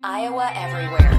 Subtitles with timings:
[0.00, 1.18] Iowa Everywhere.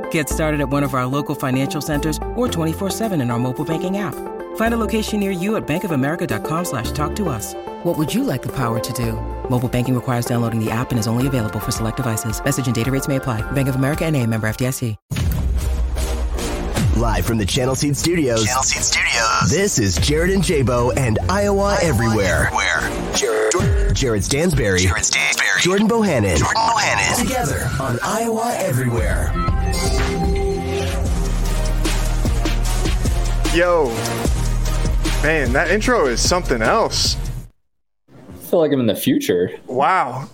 [0.11, 3.97] Get started at one of our local financial centers or 24-7 in our mobile banking
[3.97, 4.15] app.
[4.55, 7.53] Find a location near you at bankofamerica.com slash talk to us.
[7.83, 9.13] What would you like the power to do?
[9.49, 12.41] Mobile banking requires downloading the app and is only available for select devices.
[12.43, 13.41] Message and data rates may apply.
[13.51, 14.95] Bank of America and a member FDIC.
[16.97, 18.45] Live from the Channel Seed Studios.
[18.45, 19.49] Channel Seed Studios.
[19.49, 22.51] This is Jared and J-Bo and Iowa, Everywhere.
[22.53, 23.15] Everywhere.
[23.15, 23.51] Jared,
[24.01, 24.79] Jared Stansberry.
[24.79, 25.61] Jared Stansberry.
[25.61, 26.35] Jordan Bohannon.
[26.35, 27.21] Jordan Bohannon.
[27.21, 29.31] Together on Iowa Everywhere.
[33.53, 33.89] Yo,
[35.21, 37.15] man, that intro is something else.
[38.09, 39.51] I feel like I'm in the future.
[39.67, 40.27] Wow,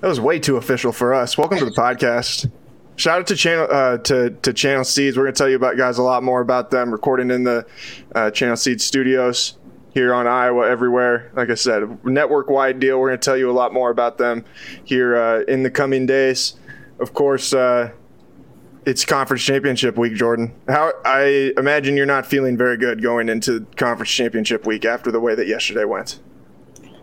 [0.00, 1.36] that was way too official for us.
[1.36, 2.48] Welcome to the podcast.
[2.94, 5.16] Shout out to channel uh, to to Channel Seeds.
[5.16, 6.92] We're gonna tell you about guys a lot more about them.
[6.92, 7.66] Recording in the
[8.14, 9.58] uh, Channel Seeds studios
[9.94, 11.30] here on Iowa everywhere.
[11.34, 13.00] Like I said, network wide deal.
[13.00, 14.44] We're gonna tell you a lot more about them
[14.84, 16.54] here uh, in the coming days.
[16.98, 17.92] Of course, uh,
[18.84, 20.52] it's conference championship week, Jordan.
[20.68, 25.20] How I imagine you're not feeling very good going into conference championship week after the
[25.20, 26.18] way that yesterday went.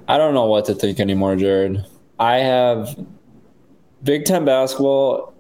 [0.08, 1.86] I don't know what to think anymore, Jared.
[2.20, 3.00] I have
[4.04, 5.34] Big Ten basketball.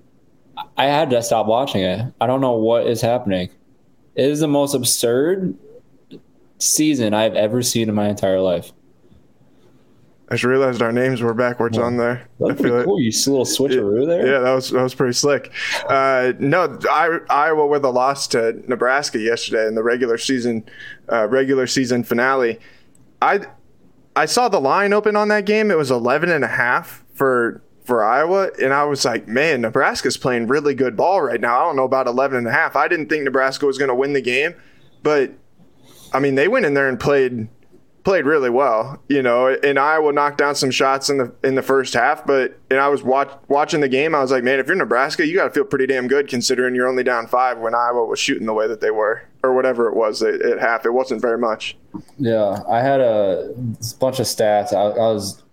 [0.77, 2.13] I had to stop watching it.
[2.21, 3.49] I don't know what is happening.
[4.15, 5.57] It is the most absurd
[6.61, 8.71] season I've ever seen in my entire life.
[10.29, 12.25] I just realized our names were backwards on there.
[12.39, 13.01] That's pretty it- cool.
[13.01, 14.25] You see a little switcheroo there.
[14.25, 15.51] Yeah, that was that was pretty slick.
[15.89, 20.63] Uh, no, I, Iowa with a loss to Nebraska yesterday in the regular season
[21.11, 22.59] uh, regular season finale.
[23.21, 23.41] I
[24.15, 25.69] I saw the line open on that game.
[25.69, 30.15] It was 11 and a half for for Iowa and I was like, "Man, Nebraska's
[30.15, 32.77] playing really good ball right now." I don't know about 11 and a half.
[32.77, 34.53] I didn't think Nebraska was going to win the game,
[35.03, 35.31] but
[36.13, 37.47] I mean, they went in there and played
[38.03, 39.47] played really well, you know.
[39.47, 42.87] And Iowa knocked down some shots in the in the first half, but and I
[42.89, 44.15] was watch, watching the game.
[44.15, 46.75] I was like, man, if you're Nebraska, you got to feel pretty damn good considering
[46.75, 49.87] you're only down five when Iowa was shooting the way that they were, or whatever
[49.87, 50.85] it was at, at half.
[50.85, 51.77] It wasn't very much.
[52.17, 53.53] Yeah, I had a
[53.99, 54.73] bunch of stats.
[54.73, 55.43] I, I was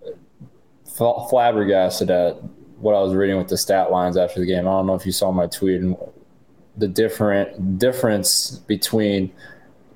[0.96, 2.42] flabbergasted at
[2.80, 4.66] what I was reading with the stat lines after the game.
[4.66, 5.96] I don't know if you saw my tweet and
[6.76, 9.32] the different difference between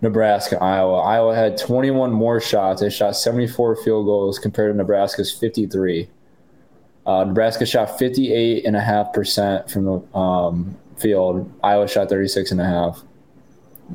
[0.03, 0.99] Nebraska Iowa.
[1.01, 2.83] Iowa had 21 more shots.
[2.83, 6.11] They shot 74 field goals compared to Nebraska's 53.
[7.07, 11.51] Uh, Nebraska shot 58.5% from the um, field.
[11.63, 13.03] Iowa shot 36.5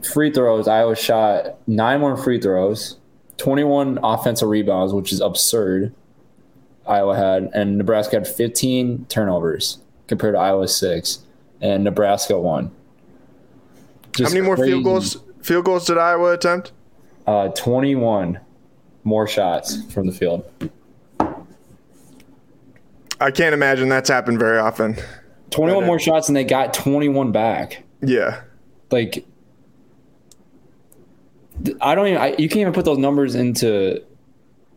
[0.04, 2.98] free throws, Iowa shot nine more free throws,
[3.38, 5.94] 21 offensive rebounds, which is absurd.
[6.88, 11.20] Iowa had, and Nebraska had 15 turnovers compared to Iowa's six,
[11.62, 12.72] and Nebraska won.
[14.18, 14.72] How many more crazy.
[14.72, 15.18] field goals
[15.48, 16.74] field goals did Iowa attempt?
[17.26, 18.40] Uh, 21
[19.06, 20.44] more shots from the field.
[23.20, 24.98] I can't imagine that's happened very often.
[25.52, 27.84] 21 more shots, and they got 21 back.
[28.02, 28.42] Yeah.
[28.92, 29.26] Like,
[31.82, 32.22] I don't even.
[32.22, 34.04] I, you can't even put those numbers into.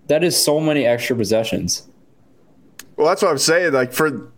[0.07, 1.87] That is so many extra possessions.
[2.97, 3.73] Well, that's what I'm saying.
[3.73, 4.33] Like for,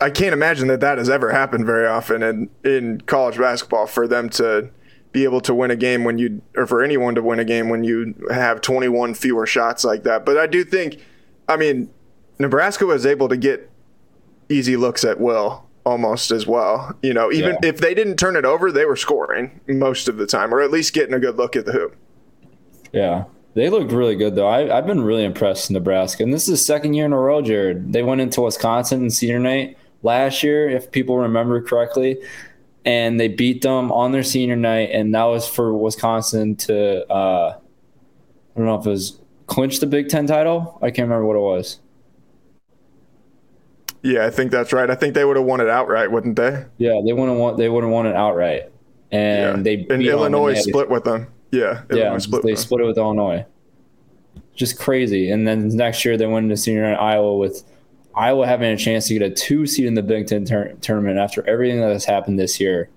[0.00, 4.08] I can't imagine that that has ever happened very often in in college basketball for
[4.08, 4.70] them to
[5.14, 7.68] be able to win a game when you, or for anyone to win a game
[7.70, 10.26] when you have 21 fewer shots like that.
[10.26, 10.98] But I do think,
[11.48, 11.88] I mean,
[12.40, 13.70] Nebraska was able to get
[14.48, 16.98] easy looks at will almost as well.
[17.00, 17.68] You know, even Yeah.
[17.68, 20.72] if they didn't turn it over, they were scoring most of the time, or at
[20.72, 21.94] least getting a good look at the hoop.
[22.92, 23.24] Yeah.
[23.54, 24.48] They looked really good, though.
[24.48, 26.24] I, I've been really impressed in Nebraska.
[26.24, 27.92] And this is the second year in a row, Jared.
[27.92, 32.18] They went into Wisconsin and senior night last year, if people remember correctly.
[32.84, 34.90] And they beat them on their senior night.
[34.92, 39.86] And that was for Wisconsin to, uh, I don't know if it was clinch the
[39.86, 40.78] Big Ten title.
[40.82, 41.80] I can't remember what it was.
[44.02, 44.90] Yeah, I think that's right.
[44.90, 46.66] I think they would have won it outright, wouldn't they?
[46.76, 48.70] Yeah, they wouldn't want they wouldn't want it outright.
[49.10, 51.28] And they and Illinois they had to- split with them.
[51.52, 53.46] Yeah, Yeah, split they split it with Illinois.
[54.54, 55.30] just crazy.
[55.30, 57.62] And then next year they went into senior in Iowa with
[58.16, 61.18] Iowa having a chance to get a two seed in the Big Ten tur- tournament
[61.18, 62.88] after everything that has happened this year.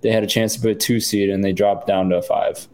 [0.00, 2.22] They had a chance to put a two seed and they dropped down to a
[2.22, 2.68] five.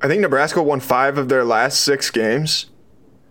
[0.00, 2.66] I think Nebraska won five of their last six games.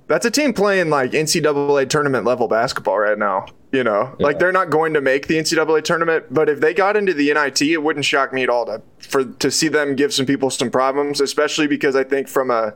[0.07, 3.45] That's a team playing like NCAA tournament level basketball right now.
[3.71, 4.25] You know, yeah.
[4.25, 7.33] like they're not going to make the NCAA tournament, but if they got into the
[7.33, 10.51] NIT, it wouldn't shock me at all to for to see them give some people
[10.51, 12.75] some problems, especially because I think from a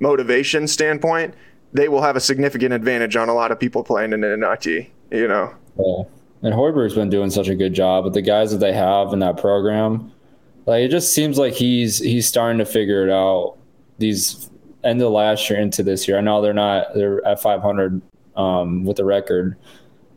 [0.00, 1.34] motivation standpoint,
[1.74, 4.90] they will have a significant advantage on a lot of people playing in the NIT.
[5.10, 5.54] You know.
[5.78, 6.02] Yeah.
[6.42, 9.18] And Hoiberg's been doing such a good job with the guys that they have in
[9.20, 10.12] that program.
[10.66, 13.56] Like it just seems like he's he's starting to figure it out.
[13.98, 14.50] These
[14.82, 16.18] end of last year into this year.
[16.18, 18.00] I know they're not they're at 500
[18.36, 19.56] um, with the record,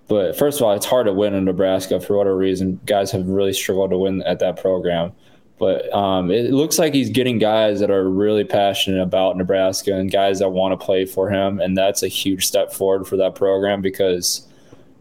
[0.08, 2.80] but first of all, it's hard to win in Nebraska for whatever reason.
[2.86, 5.14] Guys have really struggled to win at that program.
[5.60, 10.12] But um, it looks like he's getting guys that are really passionate about Nebraska and
[10.12, 13.34] guys that want to play for him, and that's a huge step forward for that
[13.34, 14.48] program because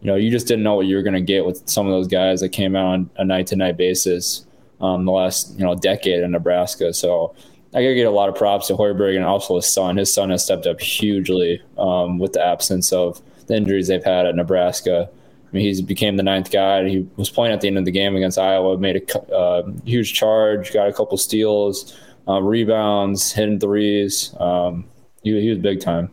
[0.01, 1.91] you know you just didn't know what you were going to get with some of
[1.91, 4.47] those guys that came out on a night to night basis
[4.81, 6.93] um, the last you know decade in Nebraska.
[6.93, 7.35] So
[7.73, 9.97] I gotta get a lot of props to Hoiberg and also his son.
[9.97, 14.25] His son has stepped up hugely um, with the absence of the injuries they've had
[14.25, 15.09] at Nebraska.
[15.47, 16.87] I mean, he's became the ninth guy.
[16.89, 20.13] He was playing at the end of the game against Iowa, made a uh, huge
[20.13, 21.97] charge, got a couple steals,
[22.27, 24.35] uh, rebounds, hitting threes.
[24.39, 24.85] Um,
[25.23, 26.11] he, he was big time.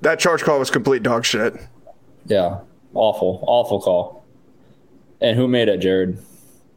[0.00, 1.54] That charge call was complete dog shit.
[2.26, 2.60] Yeah,
[2.94, 4.24] awful, awful call.
[5.20, 6.18] And who made it, Jared?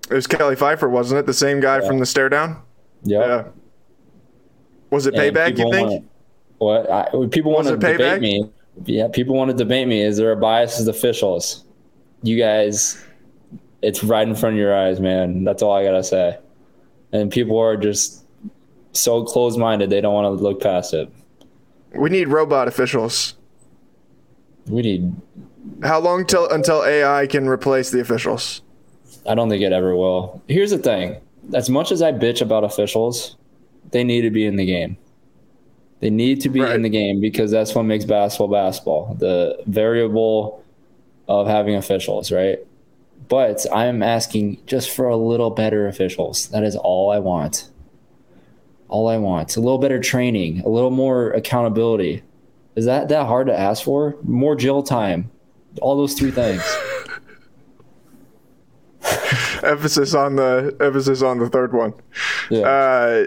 [0.10, 1.26] It was Kelly Pfeiffer, wasn't it?
[1.26, 1.88] The same guy yeah.
[1.88, 2.62] from the stare down.
[3.04, 3.26] Yep.
[3.26, 3.44] Yeah.
[4.90, 5.58] Was it payback?
[5.58, 6.06] You think?
[6.58, 8.50] what I, people want to debate me?
[8.86, 10.02] Yeah, people want to debate me.
[10.02, 11.66] Is there a bias as officials?
[12.24, 13.04] You guys,
[13.82, 15.44] it's right in front of your eyes, man.
[15.44, 16.38] That's all I gotta say.
[17.12, 18.26] And people are just
[18.94, 21.10] so close-minded; they don't want to look past it.
[21.96, 23.36] We need robot officials.
[24.68, 25.16] We need.
[25.84, 28.62] How long till until AI can replace the officials?
[29.28, 30.42] I don't think it ever will.
[30.48, 31.18] Here's the thing:
[31.54, 33.36] as much as I bitch about officials,
[33.92, 34.98] they need to be in the game.
[36.00, 36.76] They need to be right.
[36.76, 39.16] in the game because that's what makes basketball basketball.
[39.20, 40.64] The variable
[41.28, 42.60] of having officials, right?
[43.28, 46.48] But I'm asking just for a little better officials.
[46.50, 47.70] That is all I want.
[48.88, 49.56] All I want.
[49.58, 52.24] A little better training, a little more accountability.
[52.76, 54.16] Is that that hard to ask for?
[54.24, 55.30] More jail time.
[55.82, 56.64] All those three things.
[59.64, 61.94] emphasis on the emphasis on the third one.
[62.50, 62.62] Yeah.
[62.62, 63.26] Uh,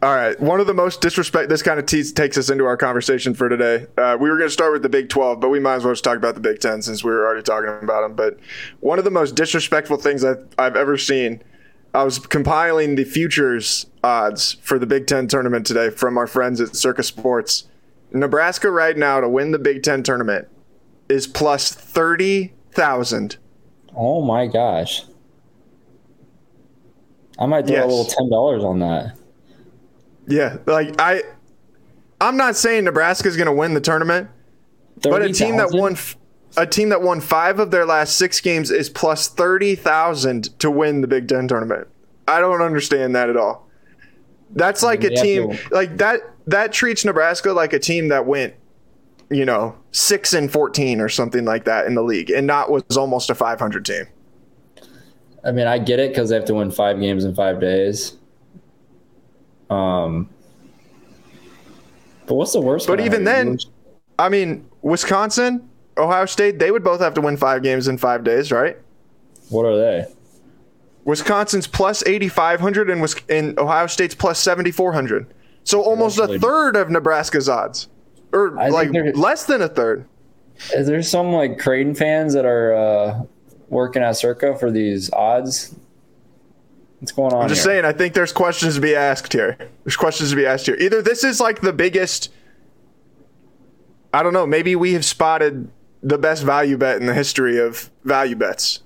[0.00, 0.38] all right.
[0.40, 1.48] One of the most disrespect.
[1.48, 3.86] This kind of te- takes us into our conversation for today.
[3.96, 5.92] Uh, we were going to start with the Big Twelve, but we might as well
[5.92, 8.14] just talk about the Big Ten since we were already talking about them.
[8.14, 8.38] But
[8.80, 11.42] one of the most disrespectful things I've, I've ever seen.
[11.94, 16.60] I was compiling the futures odds for the Big Ten tournament today from our friends
[16.60, 17.66] at Circa Sports.
[18.12, 20.48] Nebraska right now to win the Big Ten tournament
[21.08, 23.38] is plus thirty thousand.
[23.96, 25.02] Oh my gosh.
[27.38, 27.84] I might throw yes.
[27.84, 29.17] a little ten dollars on that.
[30.28, 31.22] Yeah, like I,
[32.20, 34.28] I'm not saying Nebraska's going to win the tournament,
[35.02, 35.58] 30, but a team 000?
[35.58, 35.96] that won,
[36.56, 40.70] a team that won five of their last six games is plus thirty thousand to
[40.70, 41.88] win the Big Ten tournament.
[42.26, 43.68] I don't understand that at all.
[44.50, 46.20] That's like a team like that.
[46.46, 48.54] That treats Nebraska like a team that went
[49.30, 52.96] you know, six and 14 or something like that in the league and not was
[52.96, 54.04] almost a 500 team.
[55.44, 58.16] I mean, I get it because they have to win five games in five days.
[59.70, 60.28] Um,
[62.26, 62.86] but what's the worst?
[62.86, 63.58] But even then,
[64.18, 68.24] I mean, Wisconsin, Ohio State, they would both have to win five games in five
[68.24, 68.76] days, right?
[69.48, 70.06] What are they?
[71.04, 75.32] Wisconsin's plus 8,500 and, and Ohio State's plus 7,400.
[75.64, 77.88] So almost a third of Nebraska's odds
[78.32, 80.06] or I like less than a third.
[80.74, 83.22] Is there some like Creighton fans that are uh,
[83.68, 85.74] working at Circa for these odds?
[87.00, 87.42] What's going on?
[87.42, 87.74] I'm just here?
[87.74, 87.84] saying.
[87.84, 89.56] I think there's questions to be asked here.
[89.84, 90.76] There's questions to be asked here.
[90.76, 92.32] Either this is like the biggest.
[94.12, 94.46] I don't know.
[94.46, 95.70] Maybe we have spotted
[96.02, 98.80] the best value bet in the history of value bets.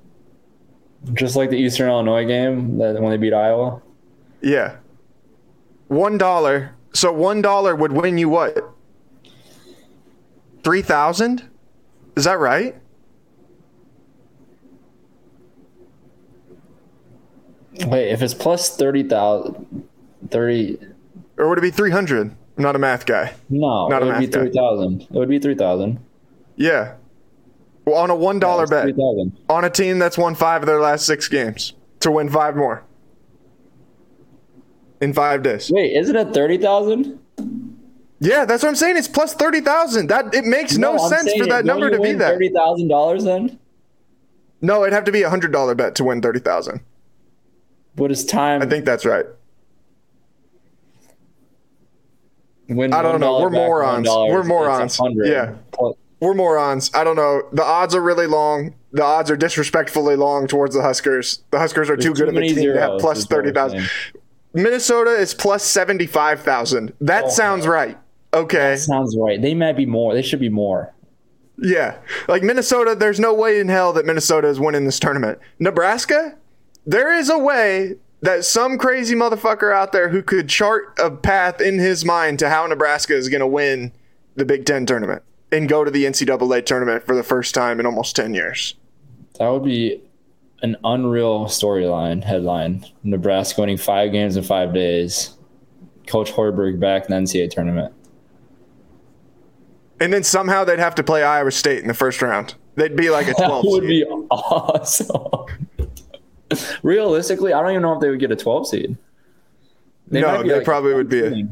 [1.14, 3.80] Just like the Eastern Illinois game that when they beat Iowa.
[4.40, 4.76] Yeah.
[5.88, 6.74] One dollar.
[6.92, 8.68] So one dollar would win you what?
[10.64, 11.48] 3,000?
[12.16, 12.76] Is that right?
[17.86, 19.88] Wait, if it's plus 30,000,
[20.30, 20.78] 30.
[21.38, 22.30] Or would it be 300?
[22.56, 23.34] I'm not a math guy.
[23.48, 25.02] No, not it would be 3,000.
[25.02, 25.98] It would be 3,000.
[26.56, 26.94] Yeah.
[27.84, 28.94] Well, on a $1 yeah, bet.
[28.94, 32.54] 3, on a team that's won five of their last six games to win five
[32.56, 32.84] more.
[35.00, 35.70] in five days.
[35.70, 37.18] Wait, isn't it thirty thousand?
[38.20, 38.96] Yeah, that's what I'm saying.
[38.96, 40.06] It's plus thirty thousand.
[40.08, 42.34] That it makes no, I'm sense for that number to be that.
[42.34, 43.58] Thirty thousand dollars then.
[44.60, 46.80] No, it'd have to be a hundred dollar bet to win thirty thousand.
[47.96, 48.62] What is time?
[48.62, 49.26] I think that's right.
[52.68, 53.40] Win I don't know.
[53.40, 54.08] We're morons.
[54.08, 54.98] We're morons.
[55.24, 55.54] Yeah.
[56.20, 56.90] We're morons.
[56.94, 57.42] I don't know.
[57.52, 58.74] The odds are really long.
[58.92, 61.42] The odds are disrespectfully long towards the Huskers.
[61.50, 63.42] The Huskers are There's too good of a team to have plus is what we're
[63.44, 63.90] thirty thousand.
[64.54, 66.92] Minnesota is plus seventy five thousand.
[67.00, 67.28] That Oh.
[67.30, 67.98] sounds right.
[68.32, 68.76] Okay.
[68.76, 69.40] Sounds right.
[69.42, 70.14] They might be more.
[70.14, 70.94] They should be more.
[71.58, 71.96] Yeah.
[72.28, 75.38] Like Minnesota, there's no way in hell that Minnesota is winning this tournament.
[75.58, 76.36] Nebraska,
[76.86, 81.60] there is a way that some crazy motherfucker out there who could chart a path
[81.60, 83.92] in his mind to how Nebraska is going to win
[84.36, 87.86] the Big Ten tournament and go to the NCAA tournament for the first time in
[87.86, 88.74] almost 10 years.
[89.38, 90.00] That would be
[90.62, 92.86] an unreal storyline headline.
[93.02, 95.36] Nebraska winning five games in five days.
[96.06, 97.92] Coach Hoiberg back in the NCAA tournament.
[100.00, 102.54] And then somehow they'd have to play Iowa State in the first round.
[102.74, 103.88] They'd be like a 12 That would seed.
[103.88, 105.46] be awesome.
[106.82, 108.96] Realistically, I don't even know if they would get a 12 seed.
[110.10, 111.48] No, might be they like probably would be a-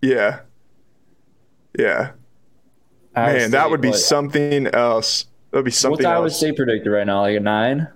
[0.00, 0.40] Yeah.
[1.78, 2.10] Yeah.
[3.14, 5.26] Iowa Man, that would be but- something else.
[5.50, 6.36] That would be something What's Iowa else.
[6.36, 7.20] State predicted right now?
[7.22, 7.88] Like a nine?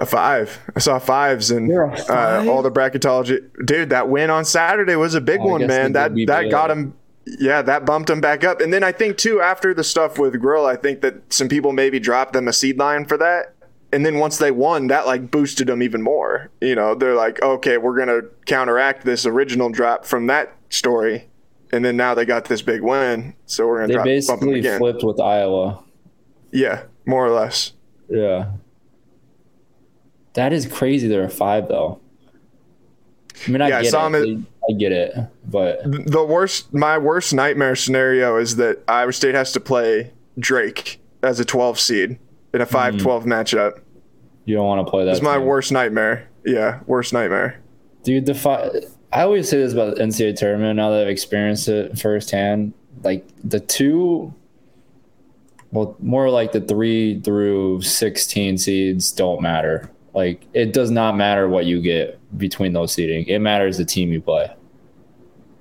[0.00, 0.58] A five.
[0.74, 3.38] I saw fives and You're uh, all the bracketology.
[3.64, 5.92] Dude, that win on Saturday was a big Oh, one, man.
[5.92, 6.50] That that Baylor.
[6.50, 6.94] got him.
[7.38, 8.60] Yeah, that bumped him back up.
[8.60, 11.70] And then I think too, after the stuff with Grill, I think that some people
[11.72, 13.54] maybe dropped them a seed line for that.
[13.92, 16.50] And then once they won, that like boosted them even more.
[16.60, 21.28] You know, they're like, okay, we're gonna counteract this original drop from that story.
[21.72, 25.04] And then now they got this big win, so we're gonna They drop, basically flipped
[25.04, 25.82] with Iowa.
[26.50, 27.72] Yeah, more or less.
[28.08, 28.52] Yeah.
[30.34, 31.08] That is crazy.
[31.08, 32.00] They're a five though.
[33.46, 34.38] I mean, I Yeah, get saw it.
[34.68, 35.14] I get it,
[35.50, 41.00] but the worst my worst nightmare scenario is that Iowa State has to play Drake
[41.22, 42.18] as a 12 seed
[42.54, 43.32] in a 5-12 hmm.
[43.32, 43.80] matchup.
[44.44, 45.12] you don't want to play that.
[45.12, 45.46] That's my team.
[45.46, 46.28] worst nightmare.
[46.44, 47.60] Yeah, worst nightmare.
[48.02, 48.26] dude.
[48.26, 48.70] The fi-
[49.12, 50.76] I always say this about the NCAA tournament.
[50.76, 54.34] Now that I've experienced it firsthand, like the two,
[55.70, 59.90] well, more like the three through sixteen seeds don't matter.
[60.14, 63.26] Like it does not matter what you get between those seeding.
[63.26, 64.50] It matters the team you play.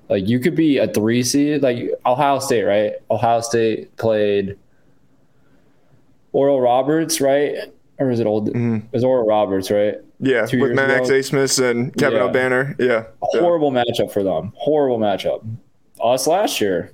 [0.09, 2.93] Like you could be a three seed, like Ohio State, right?
[3.09, 4.57] Ohio State played
[6.33, 7.55] Oral Roberts, right?
[7.99, 8.49] Or is it old?
[8.49, 8.75] Mm-hmm.
[8.77, 9.95] It was Oral Roberts, right?
[10.19, 11.17] Yeah, Two with Max ago?
[11.19, 12.27] Abmas and Kevin Yeah.
[12.27, 12.79] Obanor.
[12.79, 12.85] Yeah.
[12.87, 13.03] yeah.
[13.41, 14.53] horrible matchup for them.
[14.55, 15.45] Horrible matchup.
[16.01, 16.91] Us last year,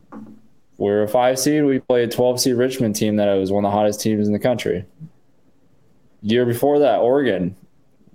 [0.77, 1.63] we were a five seed.
[1.65, 4.33] We played a 12 seed Richmond team that was one of the hottest teams in
[4.33, 4.85] the country.
[6.21, 7.55] Year before that, Oregon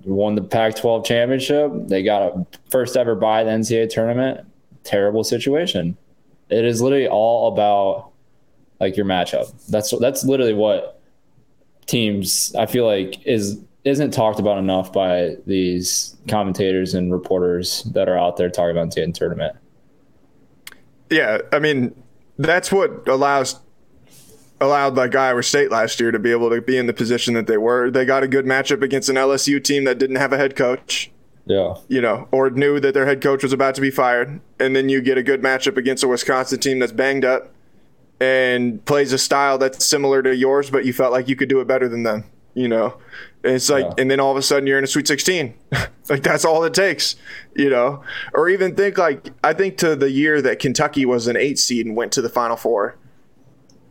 [0.05, 1.71] won the Pac 12 championship.
[1.87, 4.47] They got a first ever bye the NCAA tournament.
[4.85, 5.97] Terrible situation.
[6.51, 8.11] It is literally all about
[8.81, 9.53] like your matchup.
[9.69, 11.01] That's that's literally what
[11.87, 18.09] teams I feel like is isn't talked about enough by these commentators and reporters that
[18.09, 19.57] are out there talking about the tournament.
[21.11, 21.95] Yeah, I mean,
[22.39, 23.61] that's what allows
[24.61, 27.49] allowed like Iowa State last year to be able to be in the position that
[27.49, 27.91] they were.
[27.91, 31.11] They got a good matchup against an LSU team that didn't have a head coach.
[31.45, 31.75] Yeah.
[31.89, 34.89] you know, or knew that their head coach was about to be fired, and then
[34.89, 37.53] you get a good matchup against a Wisconsin team that's banged up
[38.23, 41.61] and plays a style that's similar to yours, but you felt like you could do
[41.61, 42.23] it better than them,
[42.55, 42.97] you know.
[43.43, 43.95] And it's like, Yeah.
[43.99, 45.55] and then all of a sudden you're in a Sweet 16.
[46.09, 47.17] like that's all it takes,
[47.57, 48.05] you know.
[48.33, 51.85] Or even think like I think to the year that Kentucky was an eight seed
[51.85, 52.97] and went to the Final Four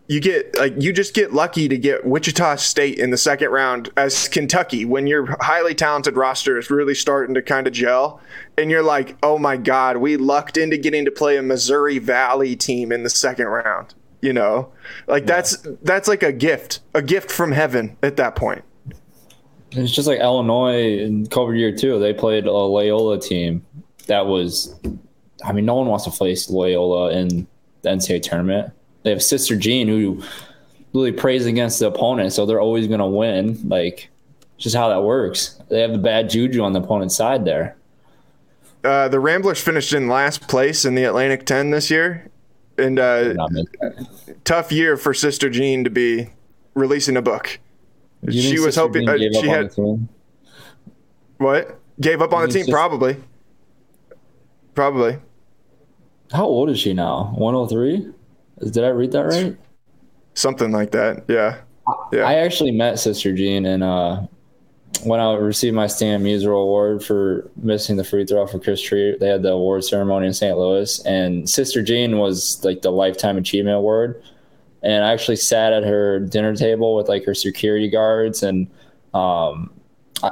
[0.08, 3.90] you get like you just get lucky to get Wichita State in the second round
[3.96, 8.20] as Kentucky when your highly talented roster is really starting to kind of gel
[8.58, 12.58] and you're like, "Oh my god, we lucked into getting to play a Missouri Valley
[12.58, 14.72] team in the second round." You know?
[15.08, 18.64] Like that's that's like a gift, a gift from heaven at that point.
[19.72, 22.00] It's just like Illinois in COVID year two.
[22.00, 23.66] They played a Loyola team
[24.08, 24.76] that was,
[25.46, 27.48] I mean, no one wants to face Loyola in
[27.82, 28.74] the NCAA tournament.
[29.04, 30.22] They have Sister Jean who
[30.94, 33.58] really prays against the opponent, so they're always going to win.
[33.68, 34.10] Like,
[34.58, 35.60] just how that works.
[35.70, 37.78] They have the bad juju on the opponent's side there.
[38.84, 42.30] Uh, the Ramblers finished in last place in the Atlantic 10 this year.
[42.82, 44.08] And uh, Not make that.
[44.44, 46.30] tough year for Sister Jean to be
[46.74, 47.60] releasing a book.
[48.24, 49.74] You she was Sister hoping uh, she had?
[51.38, 51.80] What?
[52.00, 52.62] Gave up on the team?
[52.62, 53.18] just- Probably.
[54.76, 55.18] Probably.
[56.32, 57.34] How old is she now?
[57.36, 58.14] 103?
[58.72, 59.58] Did I read that right?
[60.34, 61.26] Something like that.
[61.28, 61.58] Yeah.
[62.14, 62.24] Yeah.
[62.24, 64.26] I actually met Sister Jean in uh
[65.04, 69.20] when I received my Stan Musial Award for missing the free throw for Chris Street,
[69.20, 70.58] they had the award ceremony in St.
[70.58, 74.22] Louis, and Sister Jean was like the Lifetime Achievement Award.
[74.84, 78.68] And I actually sat at her dinner table with like her security guards, and
[79.14, 79.72] um,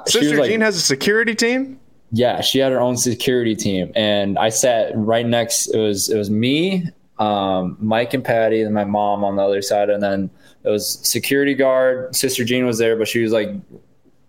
[0.08, 1.80] Sister like, Jean has a security team.
[2.12, 5.68] Yeah, she had her own security team, and I sat right next.
[5.68, 9.62] It was it was me, um, Mike and Patty, and my mom on the other
[9.62, 10.30] side, and then
[10.64, 12.16] it was security guard.
[12.16, 13.50] Sister Jean was there, but she was like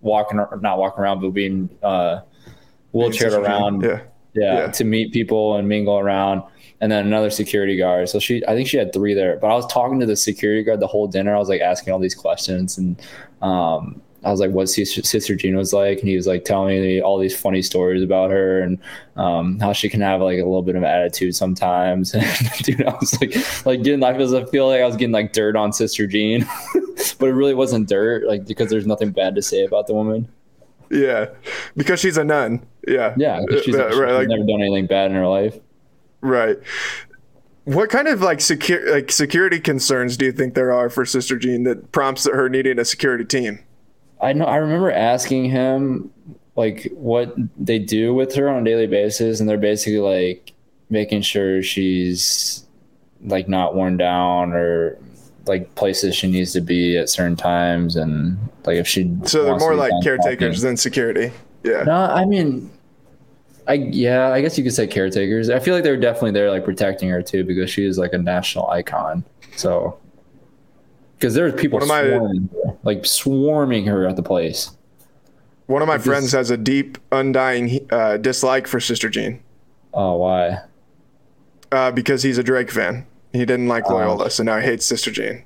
[0.01, 2.21] walking, or not walking around, but being uh,
[2.95, 3.83] wheelchaired around.
[3.83, 4.03] Yeah.
[4.35, 4.55] yeah.
[4.55, 6.43] yeah, to meet people and mingle around.
[6.83, 8.09] And then another security guard.
[8.09, 9.37] So she, I think she had three there.
[9.37, 11.35] But I was talking to the security guard the whole dinner.
[11.35, 12.99] I was like asking all these questions, and
[13.43, 17.01] um, I was like, "What Sister Jean was like?" And he was like telling me
[17.01, 18.79] all these funny stories about her and
[19.17, 22.15] um, how she can have like a little bit of attitude sometimes.
[22.15, 22.27] And
[22.63, 23.35] dude, I was like,
[23.67, 26.47] like getting like, I feel like I was getting like dirt on Sister Jean,
[27.19, 30.29] but it really wasn't dirt, like because there's nothing bad to say about the woman.
[30.91, 31.27] Yeah,
[31.77, 32.67] because she's a nun.
[32.87, 35.59] Yeah, yeah, she's, uh, right, like, never done anything bad in her life.
[36.21, 36.59] Right.
[37.65, 41.39] What kind of like secure like security concerns do you think there are for Sister
[41.39, 43.61] Jean that prompts her needing a security team?
[44.21, 46.11] I know I remember asking him
[46.57, 50.53] like what they do with her on a daily basis and they're basically like
[50.89, 52.67] making sure she's
[53.23, 54.99] like not worn down or
[55.51, 59.59] like places she needs to be at certain times and like if she so they're
[59.59, 61.31] more like caretakers than security
[61.65, 62.71] yeah no i mean
[63.67, 66.65] i yeah i guess you could say caretakers i feel like they're definitely there like
[66.65, 69.25] protecting her too because she is like a national icon
[69.57, 69.99] so
[71.21, 74.71] because there's people swarming her, like swarming her at the place.
[75.67, 79.41] One of my friends has a deep, undying uh, dislike for Sister Jean.
[79.93, 80.63] Oh, why?
[81.71, 83.07] Uh, because he's a Drake fan.
[83.33, 83.95] He didn't like oh.
[83.95, 84.29] Loyola, oh.
[84.29, 85.45] so now he hates Sister Jean.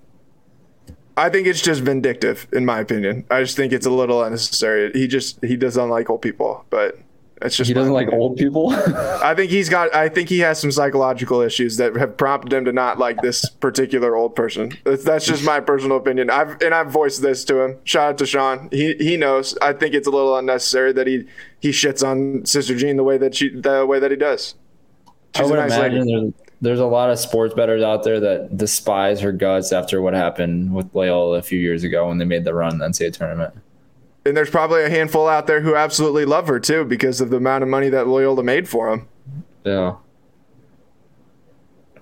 [1.16, 3.24] I think it's just vindictive, in my opinion.
[3.30, 4.90] I just think it's a little unnecessary.
[4.92, 6.98] He just he doesn't like old people, but
[7.40, 8.70] it's just he doesn't like old people.
[8.70, 9.94] I think he's got.
[9.94, 13.48] I think he has some psychological issues that have prompted him to not like this
[13.48, 14.72] particular old person.
[14.84, 16.30] That's, that's just my personal opinion.
[16.30, 17.78] I've and I've voiced this to him.
[17.84, 18.68] Shout out to Sean.
[18.72, 19.56] He he knows.
[19.62, 21.26] I think it's a little unnecessary that he
[21.60, 24.54] he shits on Sister Jean the way that she the way that he does.
[25.36, 28.56] She's I would nice imagine there's, there's a lot of sports bettors out there that
[28.56, 32.44] despise her guts after what happened with Loyola a few years ago when they made
[32.44, 33.54] the run in the NCAA tournament
[34.26, 37.36] and there's probably a handful out there who absolutely love her too because of the
[37.36, 39.08] amount of money that Loyola made for them.
[39.64, 39.96] Yeah.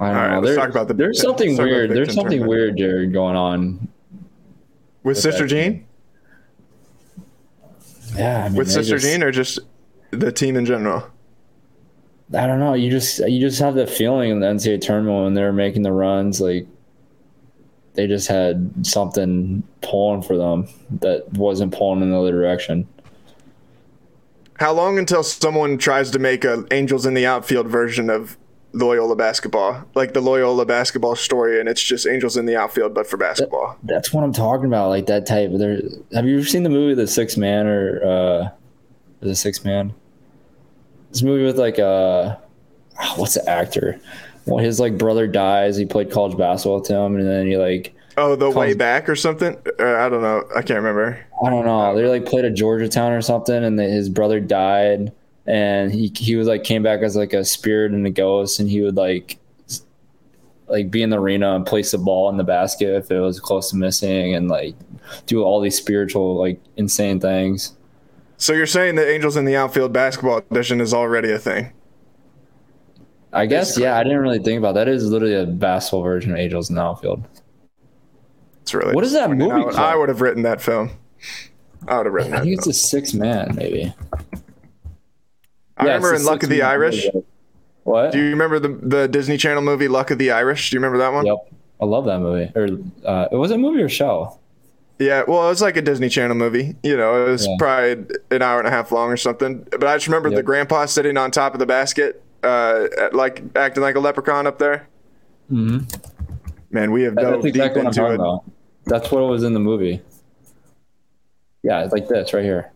[0.01, 0.35] I don't All know.
[0.35, 0.95] Right, let's talk about the.
[0.95, 1.91] There's something weird.
[1.91, 2.49] There's something tournament.
[2.49, 3.89] weird, Jared, going on
[5.03, 5.87] with, with Sister Jean.
[8.17, 9.61] Yeah, I mean, with Sister just, Jean or just
[10.11, 11.09] the team in general.
[12.35, 12.75] I don't know.
[12.75, 15.93] You just you just have the feeling in the NCAA tournament when they're making the
[15.93, 16.67] runs, like
[17.95, 20.69] they just had something pulling for them
[21.01, 22.89] that wasn't pulling in the other direction.
[24.59, 28.39] How long until someone tries to make a Angels in the Outfield version of
[28.73, 33.07] Loyola basketball, like the Loyola basketball story, and it's just Angels in the Outfield, but
[33.07, 33.77] for basketball?
[33.83, 35.51] That, that's what I'm talking about, like that type.
[35.53, 35.81] There,
[36.15, 38.49] have you ever seen the movie The Six Man or uh,
[39.21, 39.95] The Six Man?
[41.13, 42.37] This movie with like uh,
[43.17, 44.01] what's the actor?
[44.47, 45.77] well, his like brother dies.
[45.77, 49.09] He played college basketball with him, and then he like oh the comes, way back
[49.09, 49.57] or something.
[49.79, 50.45] Uh, I don't know.
[50.57, 51.25] I can't remember.
[51.45, 51.97] I don't know.
[51.97, 55.13] They like played at Georgetown or something, and the, his brother died,
[55.47, 58.69] and he he was like came back as like a spirit and a ghost, and
[58.69, 59.39] he would like
[60.67, 63.39] like be in the arena and place the ball in the basket if it was
[63.39, 64.75] close to missing, and like
[65.27, 67.77] do all these spiritual like insane things.
[68.43, 71.73] So you're saying that Angels in the Outfield basketball edition is already a thing?
[73.33, 73.97] I guess yeah.
[73.97, 74.89] I didn't really think about that.
[74.89, 77.23] Is literally a basketball version of Angels in the Outfield.
[78.63, 79.53] It's really what is that movie?
[79.53, 80.91] I would, I would, have written that film.
[81.87, 82.35] I would have written.
[82.35, 82.71] I think it's film.
[82.73, 83.95] a six man maybe.
[85.77, 87.07] I yeah, remember in Luck of the Irish.
[87.15, 87.27] Movie.
[87.85, 88.11] What?
[88.11, 90.71] Do you remember the the Disney Channel movie Luck of the Irish?
[90.71, 91.27] Do you remember that one?
[91.27, 91.49] Yep,
[91.81, 92.51] I love that movie.
[92.57, 92.67] Or
[93.09, 94.37] uh, it was a movie or show.
[95.03, 96.77] Yeah, well, it was like a Disney Channel movie.
[96.83, 97.57] You know, it was yeah.
[97.59, 99.67] probably an hour and a half long or something.
[99.71, 100.37] But I just remember yep.
[100.37, 104.59] the grandpa sitting on top of the basket uh, like acting like a leprechaun up
[104.59, 104.89] there.
[105.51, 105.87] Mm-hmm.
[106.71, 108.15] Man, we have dove deep exactly into it.
[108.15, 108.45] About.
[108.85, 110.03] That's what was in the movie.
[111.63, 112.73] Yeah, it's like this right here.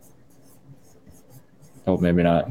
[1.87, 2.51] Oh, maybe not.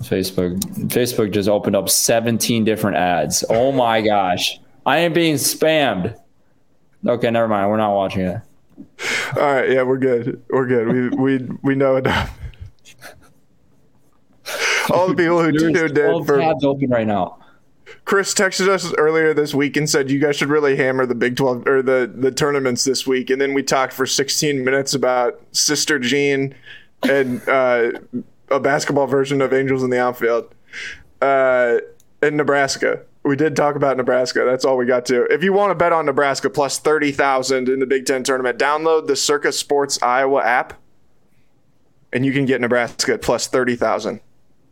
[0.00, 3.44] Facebook Facebook just opened up 17 different ads.
[3.48, 4.58] Oh my gosh.
[4.84, 6.18] I am being spammed.
[7.06, 7.70] Okay, never mind.
[7.70, 8.40] We're not watching it.
[9.36, 10.42] All right, yeah, we're good.
[10.48, 10.88] We're good.
[10.88, 12.36] We we we know enough
[14.90, 17.38] all the people who tuned in for tabs open right now.
[18.04, 21.36] Chris texted us earlier this week and said you guys should really hammer the Big
[21.36, 23.30] 12 or the the tournaments this week.
[23.30, 26.54] And then we talked for 16 minutes about Sister Jean
[27.02, 27.92] and uh,
[28.50, 30.54] a basketball version of Angels in the Outfield
[31.22, 31.78] uh,
[32.22, 33.02] in Nebraska.
[33.24, 34.44] We did talk about Nebraska.
[34.44, 35.24] That's all we got to.
[35.24, 39.06] If you want to bet on Nebraska plus 30,000 in the Big 10 tournament, download
[39.06, 40.74] the Circa Sports Iowa app
[42.12, 44.20] and you can get Nebraska at plus 30,000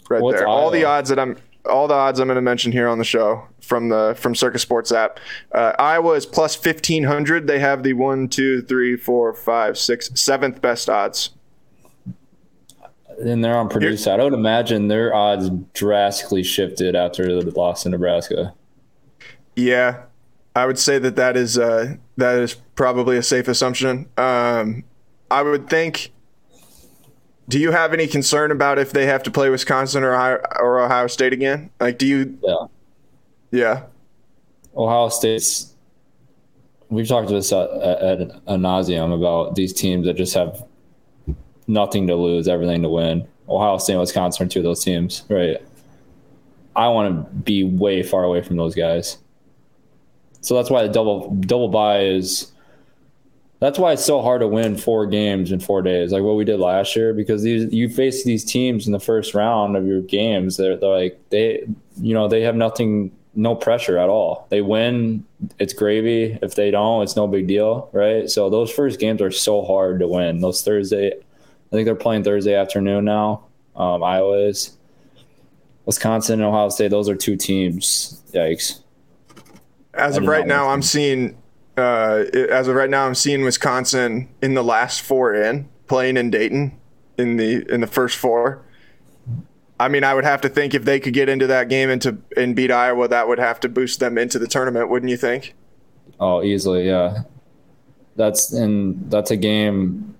[0.08, 0.46] right What's there.
[0.46, 1.36] All the odds that I'm
[1.66, 4.58] all the odds I'm going to mention here on the show from the from Circa
[4.58, 5.20] Sports app.
[5.52, 7.46] Uh, Iowa is plus 1500.
[7.46, 11.30] They have the one, two, three, four, five, six, seventh best odds.
[13.20, 14.20] And they're on Purdue side.
[14.20, 18.55] I would imagine their odds drastically shifted after the loss in Nebraska.
[19.57, 20.03] Yeah,
[20.55, 24.09] I would say that that is uh, that is probably a safe assumption.
[24.16, 24.85] Um,
[25.31, 26.12] I would think.
[27.48, 30.81] Do you have any concern about if they have to play Wisconsin or Ohio, or
[30.81, 31.70] Ohio State again?
[31.81, 32.38] Like, do you?
[32.42, 32.66] Yeah.
[33.55, 33.83] Yeah,
[34.75, 35.75] Ohio State's.
[36.88, 40.64] We've talked to this at, at, at a nauseum about these teams that just have
[41.72, 43.26] nothing to lose, everything to win.
[43.48, 45.56] Ohio State and Wisconsin are two of those teams, right?
[46.76, 49.18] I want to be way far away from those guys.
[50.40, 52.50] So that's why the double double buy is.
[53.61, 56.44] That's why it's so hard to win four games in four days, like what we
[56.44, 60.00] did last year, because these you face these teams in the first round of your
[60.00, 60.56] games.
[60.56, 61.64] They're, they're like they,
[62.00, 64.48] you know, they have nothing, no pressure at all.
[64.50, 65.24] They win,
[65.61, 66.38] it's gravy.
[66.42, 68.28] If they don't, it's no big deal, right?
[68.28, 70.40] So those first games are so hard to win.
[70.40, 71.12] Those Thursday,
[71.72, 73.46] I think they're playing Thursday afternoon now.
[73.74, 74.76] Um, Iowa is,
[75.87, 76.90] Wisconsin and Ohio State.
[76.90, 78.22] Those are two teams.
[78.32, 78.80] Yikes.
[79.94, 81.38] as of right now, I'm seeing.
[81.78, 86.30] Uh, as of right now, I'm seeing Wisconsin in the last four in playing in
[86.30, 86.78] Dayton
[87.16, 88.62] in the in the first four.
[89.80, 92.02] I mean, I would have to think if they could get into that game and
[92.02, 95.16] to and beat Iowa, that would have to boost them into the tournament, wouldn't you
[95.16, 95.54] think?
[96.20, 97.22] Oh, easily, yeah.
[98.16, 100.12] That's and that's a game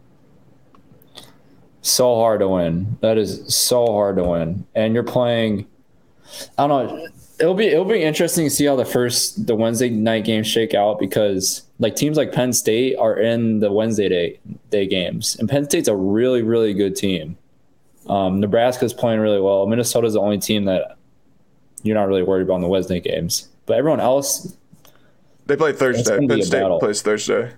[1.83, 2.97] so hard to win.
[3.01, 4.65] That is so hard to win.
[4.75, 5.67] And you're playing
[6.57, 7.09] I don't know.
[7.41, 10.75] It'll be it'll be interesting to see how the first the Wednesday night games shake
[10.75, 14.41] out because like teams like Penn State are in the Wednesday day
[14.71, 15.37] day games.
[15.41, 17.37] And Penn State's a really, really good team.
[18.09, 19.67] Um, Nebraska's playing really well.
[19.67, 20.97] Minnesota's the only team that
[21.83, 23.49] you're not really worried about in the Wednesday games.
[23.67, 24.57] But everyone else,
[25.47, 26.19] They play Thursday.
[26.19, 26.79] Penn State battle.
[26.79, 27.53] plays Thursday.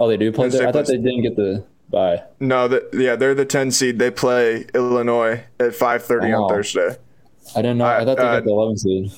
[0.00, 0.46] oh, they do play.
[0.46, 2.22] Penn State I thought plays- they didn't get the bye.
[2.40, 3.98] No, the, yeah, they're the 10 seed.
[3.98, 6.44] They play Illinois at 5:30 Oh.
[6.44, 6.96] on Thursday.
[7.56, 7.86] I didn't know.
[7.86, 9.12] I thought they Uh, got the 11 seed.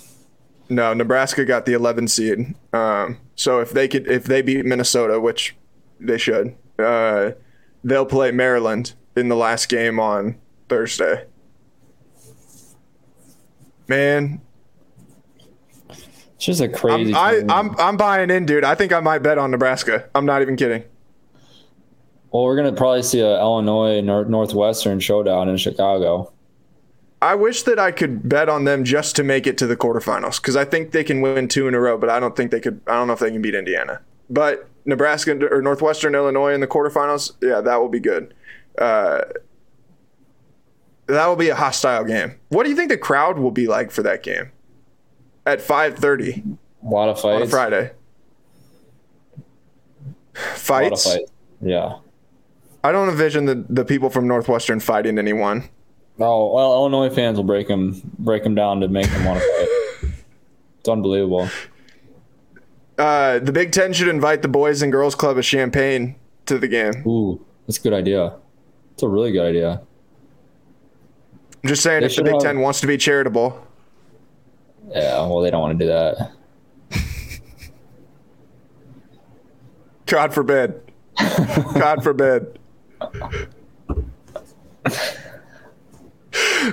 [0.69, 2.55] No, Nebraska got the 11 seed.
[2.73, 5.57] Um, so if they could, if they beat Minnesota, which
[5.99, 7.33] they should, uh,
[7.83, 10.37] they'll play Maryland in the last game on
[10.69, 11.25] Thursday.
[13.89, 14.41] Man,
[16.37, 17.13] It's just a crazy.
[17.15, 17.55] I'm, I.
[17.59, 18.63] I'm I'm buying in, dude.
[18.65, 20.09] I think I might bet on Nebraska.
[20.15, 20.85] I'm not even kidding.
[22.33, 26.33] Well, we're gonna probably see a Illinois Nor- Northwestern showdown in Chicago.
[27.23, 30.41] I wish that I could bet on them just to make it to the quarterfinals
[30.41, 32.61] because I think they can win two in a row, but I don't think they
[32.61, 32.81] could.
[32.87, 34.01] I don't know if they can beat Indiana.
[34.31, 38.33] But Nebraska or Northwestern Illinois in the quarterfinals, yeah, that will be good.
[38.79, 39.23] Uh,
[41.09, 42.37] that will be a hostile game.
[42.49, 44.53] What do you think the crowd will be like for that game?
[45.45, 46.43] At five thirty
[46.83, 47.51] A lot of fights on a fights.
[47.51, 47.77] Friday.
[49.37, 49.41] A
[50.37, 51.05] lot of Fights.
[51.13, 51.33] fights.
[51.61, 51.97] Yeah.
[52.83, 55.69] I don't envision the, the people from Northwestern fighting anyone.
[56.19, 59.45] Oh well, Illinois fans will break them break them down to make them want to
[60.03, 60.13] fight.
[60.81, 61.49] It's unbelievable.
[62.99, 66.17] Uh, the Big Ten should invite the Boys and Girls Club of Champaign
[66.47, 67.07] to the game.
[67.07, 68.35] Ooh, that's a good idea.
[68.93, 69.81] It's a really good idea.
[71.63, 73.59] I'm just saying, They if the Big have- Ten wants to be charitable,
[74.91, 75.27] Yeah.
[75.27, 76.33] Well, they don't want to do that.
[80.07, 80.81] God forbid.
[81.75, 82.59] God forbid.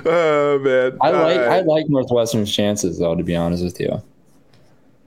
[0.04, 3.14] oh man, I like Uh, I like Northwestern's chances though.
[3.14, 4.02] To be honest with you.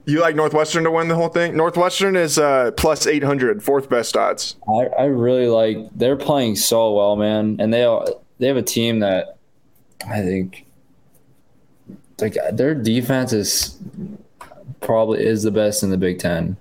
[0.06, 1.56] you like Northwestern to win the whole thing.
[1.56, 4.56] Northwestern is uh, plus 800, fourth best odds.
[4.68, 7.86] I, I really like they're playing so well, man, and they
[8.40, 9.38] they have a team that
[10.08, 10.66] I think
[12.20, 13.78] like their defense is
[14.80, 16.58] probably is the best in the Big Ten,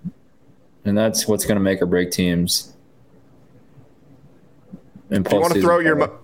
[0.85, 2.70] and that's what's going to make or break teams.
[5.11, 6.19] In If you want to throw your mo-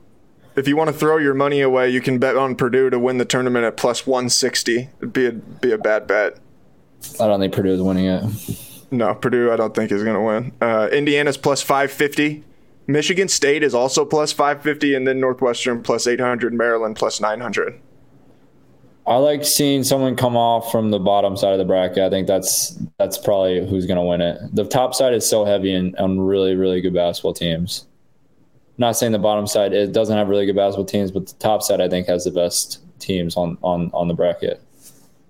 [0.56, 3.18] if you want to throw your money away, you can bet on Purdue to win
[3.18, 4.88] the tournament at plus 160.
[4.98, 6.38] It'd be a, be a bad bet.
[7.20, 8.24] I don't think Purdue is winning it.
[8.90, 10.52] No, Purdue, I don't think is going to win.
[10.60, 12.42] Uh, Indiana's plus 550.
[12.86, 17.80] Michigan State is also plus 550, and then Northwestern plus 800, Maryland plus 900.
[19.06, 21.98] I like seeing someone come off from the bottom side of the bracket.
[21.98, 24.38] I think that's that's probably who's going to win it.
[24.52, 27.86] The top side is so heavy and on really really good basketball teams.
[28.78, 31.62] Not saying the bottom side it doesn't have really good basketball teams, but the top
[31.62, 34.60] side I think has the best teams on on on the bracket.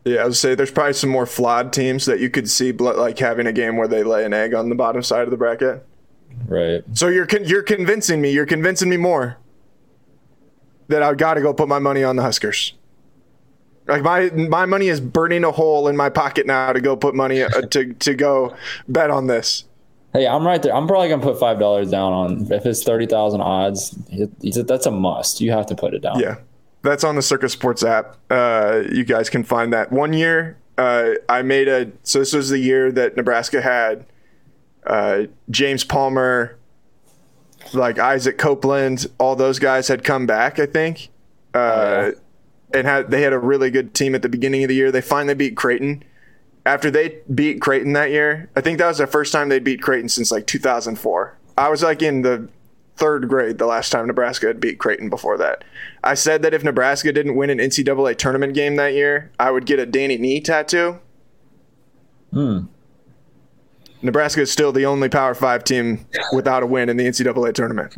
[0.04, 3.18] Yeah, I would say there's probably some more flawed teams that you could see like
[3.18, 5.84] having a game where they lay an egg on the bottom side of the bracket.
[6.46, 6.84] Right.
[6.92, 8.30] So you're con- you're convincing me.
[8.30, 9.38] You're convincing me more
[10.88, 12.74] that I've got to go put my money on the Huskers.
[13.88, 17.14] Like my my money is burning a hole in my pocket now to go put
[17.14, 18.56] money uh, to to go
[18.88, 19.64] bet on this.
[20.16, 20.74] Hey, I'm right there.
[20.74, 23.94] I'm probably gonna put five dollars down on if it's thirty thousand odds.
[24.08, 25.42] It, that's a must.
[25.42, 26.20] You have to put it down.
[26.20, 26.36] Yeah,
[26.80, 28.16] that's on the Circa Sports app.
[28.30, 29.92] Uh, you guys can find that.
[29.92, 31.92] One year, uh, I made a.
[32.02, 34.06] So this was the year that Nebraska had
[34.86, 36.56] uh, James Palmer,
[37.74, 40.58] like Isaac Copeland, all those guys had come back.
[40.58, 41.10] I think.
[41.54, 42.10] Uh, oh, yeah
[42.74, 44.90] and had they had a really good team at the beginning of the year.
[44.90, 46.02] They finally beat Creighton.
[46.66, 49.80] After they beat Creighton that year, I think that was the first time they beat
[49.80, 51.38] Creighton since like 2004.
[51.56, 52.48] I was like in the
[52.96, 55.62] third grade the last time Nebraska had beat Creighton before that.
[56.02, 59.64] I said that if Nebraska didn't win an NCAA tournament game that year, I would
[59.64, 60.98] get a Danny Nee tattoo.
[62.32, 62.62] Hmm.
[64.02, 67.94] Nebraska is still the only Power Five team without a win in the NCAA tournament.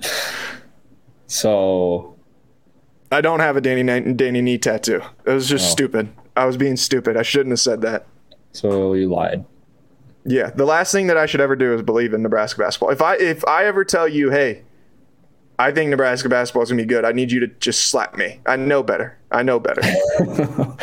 [1.26, 2.16] so
[3.10, 5.00] I don't have a Danny Danny Nee tattoo.
[5.24, 5.70] It was just oh.
[5.70, 6.10] stupid.
[6.38, 7.16] I was being stupid.
[7.16, 8.06] I shouldn't have said that.
[8.52, 9.44] So you lied.
[10.24, 12.90] Yeah, the last thing that I should ever do is believe in Nebraska basketball.
[12.90, 14.62] If I if I ever tell you, hey,
[15.58, 18.40] I think Nebraska basketball is gonna be good, I need you to just slap me.
[18.46, 19.18] I know better.
[19.32, 19.82] I know better.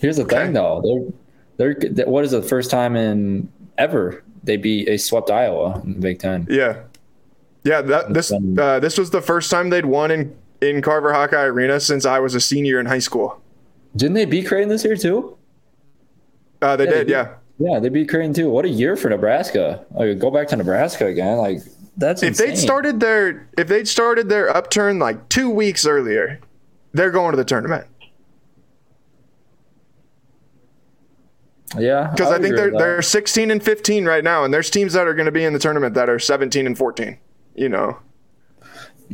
[0.00, 0.44] Here's the okay.
[0.44, 1.12] thing, though.
[1.56, 5.94] They're they're what is the first time in ever they beat they swept Iowa in
[5.94, 6.46] the Big Ten.
[6.50, 6.82] Yeah,
[7.64, 7.82] yeah.
[7.82, 11.80] That this uh, this was the first time they'd won in in Carver Hawkeye Arena
[11.80, 13.40] since I was a senior in high school.
[13.96, 15.36] Didn't they beat Creighton this year too?
[16.60, 17.34] Uh, they yeah, did, they yeah.
[17.58, 18.50] Yeah, they beat Creighton too.
[18.50, 19.84] What a year for Nebraska!
[19.90, 21.38] Like, go back to Nebraska again.
[21.38, 21.60] Like
[21.96, 26.40] that's if they'd started their if they'd started their upturn like two weeks earlier,
[26.92, 27.86] they're going to the tournament.
[31.78, 34.92] Yeah, because I, I think they're they're 16 and 15 right now, and there's teams
[34.92, 37.18] that are going to be in the tournament that are 17 and 14.
[37.54, 37.98] You know,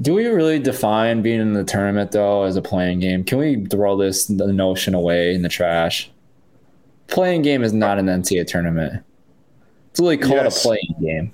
[0.00, 3.24] do we really define being in the tournament though as a playing game?
[3.24, 6.10] Can we throw this notion away in the trash?
[7.08, 9.02] Playing game is not an NCAA tournament.
[9.90, 10.64] It's really called yes.
[10.64, 11.32] a playing game.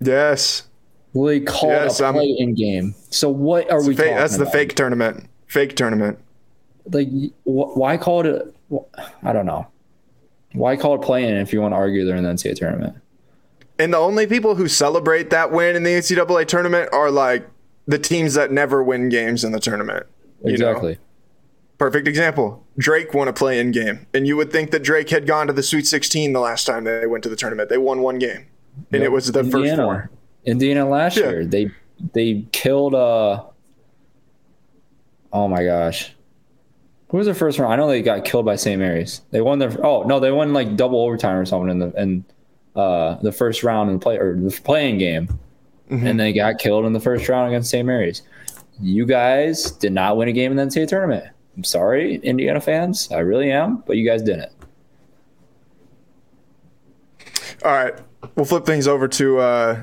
[0.00, 0.66] Yes.
[1.12, 2.94] Really called yes, a playing game.
[3.10, 3.94] So what are we?
[3.94, 4.46] Fake, that's about?
[4.46, 5.28] the fake tournament.
[5.48, 6.18] Fake tournament.
[6.90, 7.08] Like,
[7.44, 8.54] wh- why call it?
[8.72, 8.78] A,
[9.22, 9.66] I don't know.
[10.52, 12.96] Why call it playing if you want to argue they're in the NCAA tournament?
[13.78, 17.48] And the only people who celebrate that win in the NCAA tournament are like
[17.86, 20.06] the teams that never win games in the tournament.
[20.44, 20.94] Exactly.
[20.94, 21.00] Know?
[21.78, 22.66] Perfect example.
[22.78, 24.06] Drake won a play in game.
[24.12, 26.84] And you would think that Drake had gone to the Sweet 16 the last time
[26.84, 27.68] they went to the tournament.
[27.68, 28.46] They won one game.
[28.92, 29.04] And yep.
[29.04, 29.66] it was the Indiana.
[29.68, 30.10] first four.
[30.44, 31.30] Indiana last yeah.
[31.30, 31.44] year.
[31.46, 31.70] They
[32.14, 33.44] they killed uh
[35.32, 36.12] Oh my gosh.
[37.08, 37.72] Who was the first round?
[37.72, 38.78] I know they got killed by St.
[38.78, 39.22] Mary's.
[39.30, 42.24] They won their oh no, they won like double overtime or something in the in
[42.76, 45.38] uh the first round in the play or the playing game
[45.90, 46.06] mm-hmm.
[46.06, 47.86] and they got killed in the first round against St.
[47.86, 48.22] Mary's.
[48.80, 51.24] You guys did not win a game in the NCAA tournament.
[51.56, 53.10] I'm sorry, Indiana fans.
[53.10, 54.52] I really am, but you guys didn't.
[57.62, 57.94] All right,
[58.36, 59.82] we'll flip things over to uh,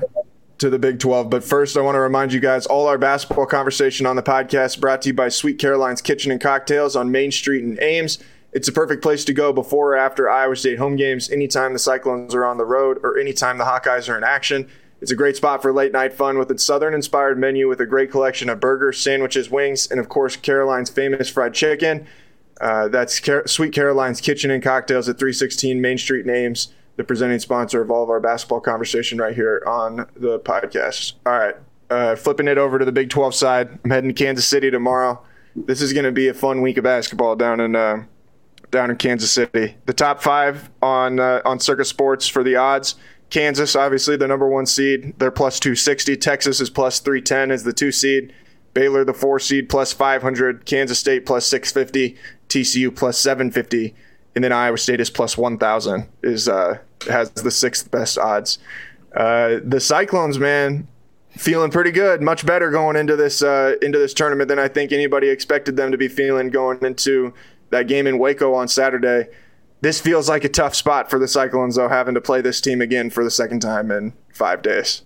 [0.58, 1.30] to the Big 12.
[1.30, 4.80] But first, I want to remind you guys all our basketball conversation on the podcast
[4.80, 8.18] brought to you by Sweet Caroline's Kitchen and Cocktails on Main Street in Ames.
[8.52, 11.78] It's a perfect place to go before or after Iowa State home games, anytime the
[11.78, 14.68] Cyclones are on the road or anytime the Hawkeyes are in action.
[15.00, 17.86] It's a great spot for late night fun with its southern inspired menu with a
[17.86, 22.06] great collection of burgers, sandwiches, wings, and of course, Caroline's famous fried chicken.
[22.60, 27.38] Uh, that's Car- Sweet Caroline's Kitchen and Cocktails at 316 Main Street Names, the presenting
[27.38, 31.12] sponsor of all of our basketball conversation right here on the podcast.
[31.24, 31.54] All right,
[31.90, 33.78] uh, flipping it over to the Big 12 side.
[33.84, 35.22] I'm heading to Kansas City tomorrow.
[35.54, 38.04] This is going to be a fun week of basketball down in uh,
[38.70, 39.76] down in Kansas City.
[39.86, 42.96] The top five on uh, on Circa Sports for the odds.
[43.30, 46.16] Kansas, obviously the number one seed, they're plus 260.
[46.16, 48.32] Texas is plus 310 as the two seed.
[48.74, 50.64] Baylor, the four seed, plus 500.
[50.64, 52.16] Kansas State plus 650.
[52.48, 53.94] TCU plus 750.
[54.34, 56.08] And then Iowa State is plus 1,000.
[56.22, 58.58] Is uh, has the sixth best odds.
[59.14, 60.86] Uh, the Cyclones, man,
[61.30, 64.92] feeling pretty good, much better going into this uh, into this tournament than I think
[64.92, 67.34] anybody expected them to be feeling going into
[67.70, 69.28] that game in Waco on Saturday
[69.80, 72.80] this feels like a tough spot for the Cyclones, though, having to play this team
[72.80, 75.02] again for the second time in five days.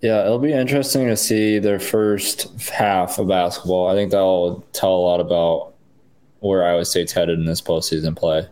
[0.00, 3.88] Yeah, it'll be interesting to see their first half of basketball.
[3.88, 5.74] I think that'll tell a lot about
[6.40, 8.48] where Iowa State's headed in this postseason play.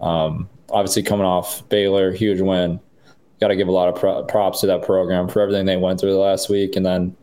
[0.00, 2.80] Um, obviously, coming off Baylor, huge win.
[3.40, 6.12] Got to give a lot of props to that program for everything they went through
[6.12, 7.16] the last week, and then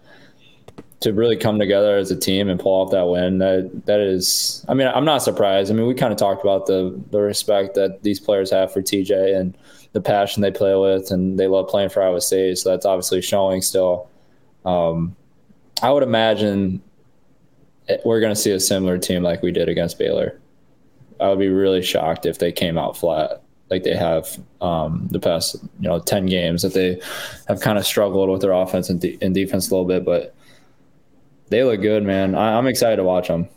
[1.02, 3.38] to really come together as a team and pull off that win.
[3.38, 5.72] That that is, I mean, I'm not surprised.
[5.72, 8.82] I mean, we kind of talked about the the respect that these players have for
[8.82, 9.58] TJ and
[9.94, 12.58] the passion they play with, and they love playing for Iowa State.
[12.58, 14.10] So that's obviously showing still.
[14.66, 15.16] Um,
[15.82, 16.82] I would imagine
[18.04, 20.40] we're going to see a similar team like we did against Baylor.
[21.20, 25.20] I would be really shocked if they came out flat like they have um, the
[25.20, 27.00] past you know 10 games that they
[27.48, 30.36] have kind of struggled with their offense and, de- and defense a little bit but
[31.50, 33.48] they look good man I- i'm excited to watch them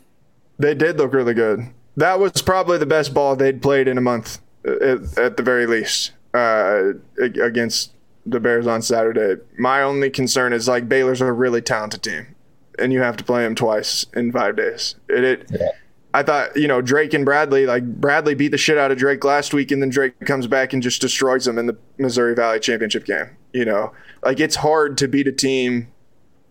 [0.59, 4.01] they did look really good that was probably the best ball they'd played in a
[4.01, 7.91] month at, at the very least uh, against
[8.25, 9.41] the Bears on Saturday.
[9.57, 12.35] My only concern is like Baylor's a really talented team,
[12.79, 14.95] and you have to play them twice in five days.
[15.09, 15.69] It, it yeah.
[16.13, 19.23] I thought you know Drake and Bradley like Bradley beat the shit out of Drake
[19.23, 22.59] last week, and then Drake comes back and just destroys them in the Missouri Valley
[22.59, 23.29] Championship game.
[23.51, 25.91] You know, like it's hard to beat a team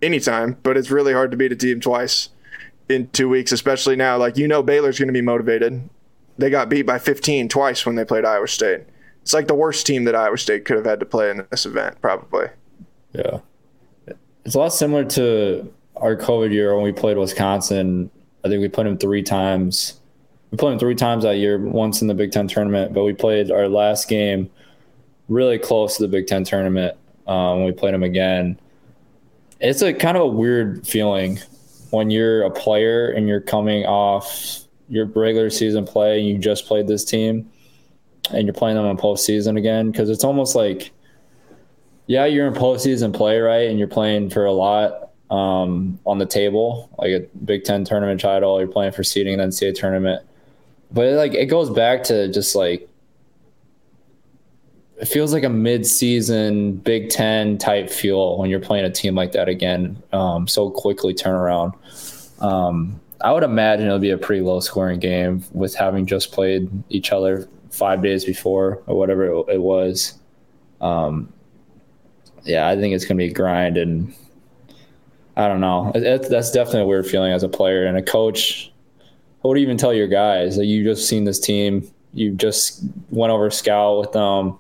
[0.03, 2.29] anytime, but it's really hard to beat a team twice
[2.89, 4.17] in two weeks, especially now.
[4.19, 5.89] Like you know, Baylor's going to be motivated.
[6.39, 8.85] They got beat by 15 twice when they played Iowa State
[9.23, 11.65] it's like the worst team that Iowa State could have had to play in this
[11.65, 12.47] event, probably.
[13.13, 13.39] Yeah,
[14.45, 18.11] it's a lot similar to our COVID year when we played Wisconsin.
[18.45, 20.01] I think we played them three times.
[20.51, 21.59] We played them three times that year.
[21.59, 24.51] Once in the Big Ten tournament, but we played our last game
[25.29, 26.97] really close to the Big Ten tournament
[27.29, 28.59] um, when we played them again.
[29.63, 31.39] It's a kind of a weird feeling
[31.91, 36.67] when you're a player and you're coming off your regular season play and you just
[36.67, 37.49] played this team
[38.33, 40.91] and you're playing them in postseason again because it's almost like,
[42.07, 43.71] yeah, you're in postseason play, right?
[43.71, 48.21] And you're playing for a lot um, on the table, like a Big Ten tournament
[48.21, 48.59] title.
[48.59, 50.27] You're playing for seeding the NCAA tournament,
[50.91, 52.89] but it, like it goes back to just like
[55.03, 59.33] it feels like a mid-season Big Ten type feel when you're playing a team like
[59.33, 60.01] that again.
[60.13, 61.75] Um, so quickly turn around.
[62.39, 67.11] Um, I would imagine it'll be a pretty low-scoring game with having just played each
[67.11, 70.15] other five days before or whatever it, it was.
[70.81, 71.33] Um,
[72.45, 74.15] yeah, I think it's going to be a grind, and
[75.37, 75.91] I don't know.
[75.97, 78.73] It, it, that's definitely a weird feeling as a player and a coach.
[79.41, 80.59] What do you even tell your guys?
[80.59, 84.59] Like you've just seen this team, you just went over scout with them.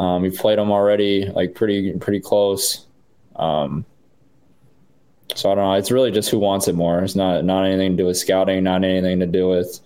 [0.00, 2.86] Um, you've played them already, like pretty pretty close.
[3.36, 3.84] Um,
[5.36, 5.74] so I don't know.
[5.74, 7.00] It's really just who wants it more.
[7.04, 9.80] It's not not anything to do with scouting, not anything to do with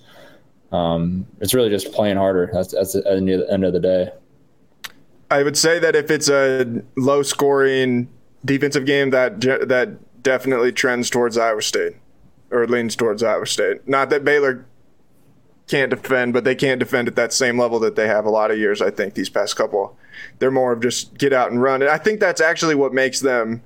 [0.74, 2.50] um, it's really just playing harder.
[2.53, 4.11] That's, that's at the end of the day.
[5.31, 8.09] I would say that if it's a low scoring
[8.44, 11.96] defensive game, that that definitely trends towards Iowa State
[12.50, 13.87] or leans towards Iowa State.
[13.88, 14.66] Not that Baylor
[15.68, 18.50] can't defend, but they can't defend at that same level that they have a lot
[18.50, 18.83] of years.
[18.83, 19.96] I think these past couple,
[20.38, 21.83] they're more of just get out and run.
[21.83, 23.62] And I think that's actually what makes them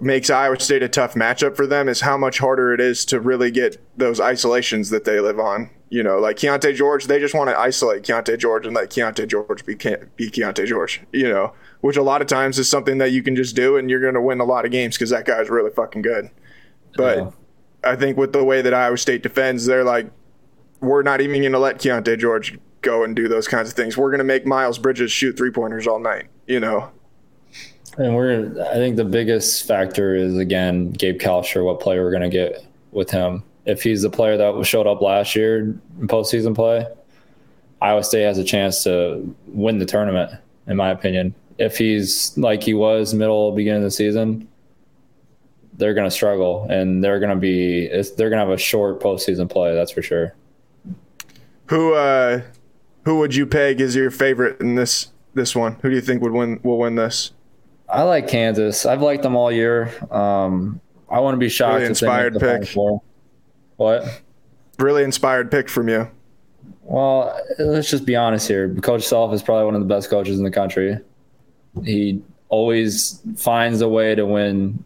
[0.00, 3.20] makes Iowa State a tough matchup for them is how much harder it is to
[3.20, 5.70] really get those isolations that they live on.
[5.90, 9.26] You know, like Keyonte George, they just want to isolate Keyonte George and let Keyonte
[9.26, 13.10] George be, be Keyonte George, you know, which a lot of times is something that
[13.10, 15.24] you can just do and you're going to win a lot of games because that
[15.24, 16.30] guy's really fucking good.
[16.94, 17.30] But yeah.
[17.84, 20.10] I think with the way that Iowa State defends, they're like,
[20.80, 23.96] we're not even going to let Keyonte George go and do those kinds of things.
[23.96, 26.90] We're going to make Miles Bridges shoot three pointers all night, you know?
[27.98, 32.22] And we're, I think the biggest factor is again Gabe Kalscheur, what player we're going
[32.22, 33.42] to get with him.
[33.66, 36.86] If he's the player that showed up last year in postseason play,
[37.82, 40.32] Iowa State has a chance to win the tournament,
[40.66, 41.34] in my opinion.
[41.58, 44.48] If he's like he was middle beginning of the season,
[45.74, 49.00] they're going to struggle, and they're going to be they're going to have a short
[49.00, 49.74] postseason play.
[49.74, 50.34] That's for sure.
[51.66, 52.40] Who uh,
[53.08, 55.76] who would you peg as your favorite in this this one?
[55.80, 57.32] Who do you think would win will win this?
[57.88, 58.84] I like Kansas.
[58.84, 59.90] I've liked them all year.
[60.12, 61.76] Um, I want to be shocked.
[61.76, 62.68] Really inspired pick.
[63.76, 64.20] What?
[64.78, 66.10] Really inspired pick from you.
[66.82, 68.74] Well, let's just be honest here.
[68.74, 70.98] Coach Self is probably one of the best coaches in the country.
[71.84, 72.20] He
[72.50, 74.84] always finds a way to win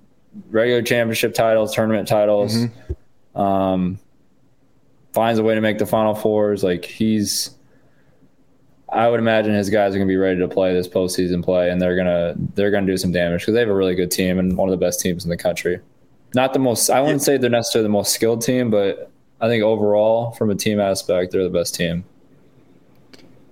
[0.52, 2.54] regular championship titles, tournament titles.
[2.54, 3.40] Mm-hmm.
[3.40, 3.98] Um,
[5.12, 6.62] finds a way to make the final fours.
[6.62, 7.56] Like he's
[8.92, 11.70] I would imagine his guys are going to be ready to play this postseason play,
[11.70, 14.38] and they're gonna they're gonna do some damage because they have a really good team
[14.38, 15.80] and one of the best teams in the country.
[16.34, 16.90] Not the most.
[16.90, 20.54] I wouldn't say they're necessarily the most skilled team, but I think overall, from a
[20.54, 22.04] team aspect, they're the best team.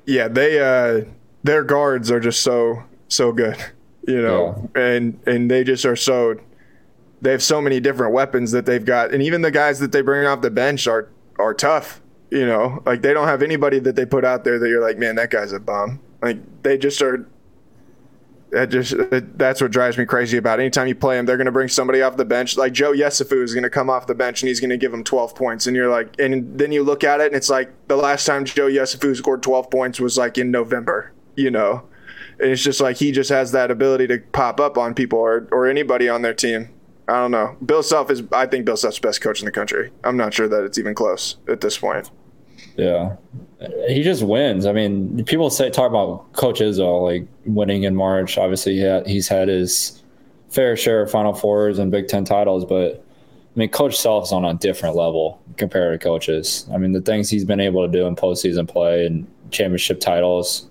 [0.05, 1.05] Yeah, they uh,
[1.43, 3.57] their guards are just so so good.
[4.07, 4.82] you know, yeah.
[4.82, 6.36] and and they just are so
[7.22, 10.03] they have so many different weapons that they've got, and even the guys that they
[10.03, 12.01] bring off the bench are are tough.
[12.31, 14.99] You know, like they don't have anybody that they put out there that you're like,
[14.99, 16.01] man, that guy's a bum.
[16.22, 17.28] Like they just are.
[18.51, 18.95] That just
[19.37, 20.59] that's what drives me crazy about.
[20.59, 20.62] It.
[20.62, 22.57] Anytime you play them, they're going to bring somebody off the bench.
[22.57, 24.91] Like Joe Yesufu is going to come off the bench and he's going to give
[24.91, 27.70] them 12 points, and you're like, and then you look at it and it's like
[27.87, 31.12] the last time Joe Yesufu scored 12 points was like in November.
[31.37, 31.85] You know,
[32.41, 35.49] and it's just like he just has that ability to pop up on people or
[35.53, 36.70] or anybody on their team.
[37.07, 37.57] I don't know.
[37.64, 39.91] Bill Self is, I think Bill Self's best coach in the country.
[40.05, 42.09] I'm not sure that it's even close at this point.
[42.81, 43.16] Yeah,
[43.89, 44.64] he just wins.
[44.64, 48.39] I mean, people say talk about Coach Izzo like winning in March.
[48.39, 50.03] Obviously, yeah, he's had his
[50.49, 53.05] fair share of Final Fours and Big Ten titles, but
[53.55, 56.66] I mean, Coach Self's on a different level compared to coaches.
[56.72, 60.70] I mean, the things he's been able to do in postseason play and championship titles,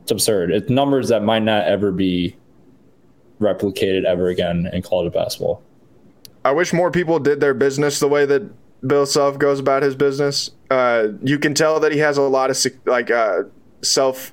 [0.00, 0.50] it's absurd.
[0.50, 2.36] It's numbers that might not ever be
[3.38, 5.62] replicated ever again in college basketball.
[6.42, 8.42] I wish more people did their business the way that
[8.86, 10.50] Bill Self goes about his business.
[10.70, 13.44] Uh, you can tell that he has a lot of sec- like uh,
[13.82, 14.32] self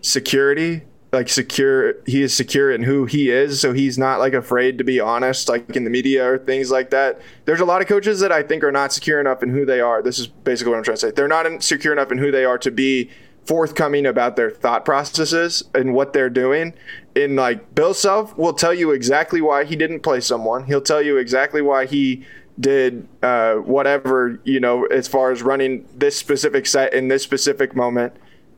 [0.00, 0.82] security,
[1.12, 1.94] like secure.
[2.06, 5.48] He is secure in who he is, so he's not like afraid to be honest,
[5.48, 7.20] like in the media or things like that.
[7.44, 9.80] There's a lot of coaches that I think are not secure enough in who they
[9.80, 10.02] are.
[10.02, 11.10] This is basically what I'm trying to say.
[11.10, 13.10] They're not secure enough in who they are to be
[13.46, 16.74] forthcoming about their thought processes and what they're doing.
[17.14, 20.64] In like Bill Self will tell you exactly why he didn't play someone.
[20.64, 22.24] He'll tell you exactly why he
[22.58, 27.74] did uh, whatever you know as far as running this specific set in this specific
[27.74, 28.14] moment,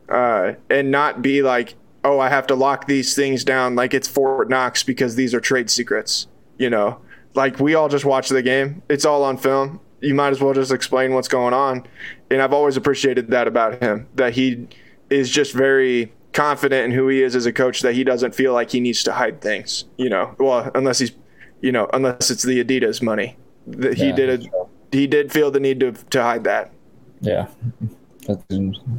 [0.09, 1.75] uh, and not be like,
[2.05, 5.41] oh, I have to lock these things down like it's Fort Knox because these are
[5.41, 6.27] trade secrets.
[6.59, 7.01] You know,
[7.35, 8.83] like we all just watch the game.
[8.89, 11.87] It's all on film you might as well just explain what's going on.
[12.31, 14.69] And I've always appreciated that about him, that he
[15.11, 18.53] is just very confident in who he is as a coach, that he doesn't feel
[18.53, 21.13] like he needs to hide things, you know, well, unless he's,
[21.61, 23.37] you know, unless it's the Adidas money.
[23.71, 26.73] That he yeah, did a, he did feel the need to, to hide that.
[27.21, 27.49] Yeah.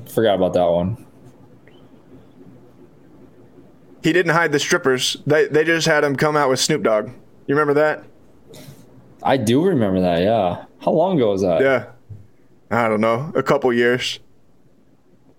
[0.07, 1.05] Forgot about that one.
[4.01, 5.17] He didn't hide the strippers.
[5.26, 7.09] They, they just had him come out with Snoop Dogg.
[7.47, 8.03] You remember that?
[9.22, 10.22] I do remember that.
[10.22, 10.65] Yeah.
[10.80, 11.61] How long ago was that?
[11.61, 11.88] Yeah.
[12.72, 13.32] I don't know.
[13.36, 14.20] A couple years.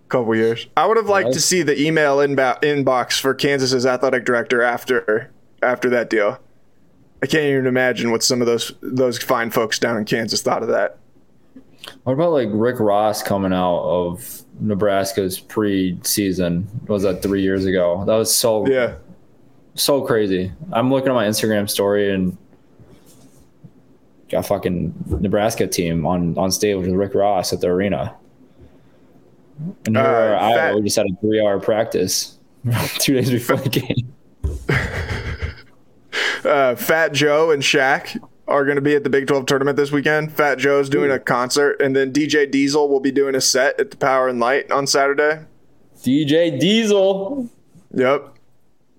[0.06, 0.66] A couple years.
[0.76, 1.34] I would have liked right.
[1.34, 5.30] to see the email inbox for Kansas's athletic director after
[5.62, 6.38] after that deal.
[7.22, 10.62] I can't even imagine what some of those those fine folks down in Kansas thought
[10.62, 10.98] of that.
[12.04, 16.64] What about like Rick Ross coming out of Nebraska's preseason?
[16.88, 18.04] Was that three years ago?
[18.06, 18.94] That was so yeah,
[19.74, 20.52] so crazy.
[20.72, 22.36] I'm looking at my Instagram story and
[24.32, 28.14] a fucking Nebraska team on on stage with Rick Ross at the arena.
[29.86, 32.38] And here uh, I we just had a three hour practice
[32.98, 34.14] two days before the game.
[36.44, 39.92] uh, Fat Joe and Shaq are going to be at the Big 12 tournament this
[39.92, 40.32] weekend.
[40.32, 43.90] Fat Joe's doing a concert, and then DJ Diesel will be doing a set at
[43.90, 45.44] the Power and Light on Saturday.
[46.02, 47.48] DJ Diesel.
[47.94, 48.36] Yep.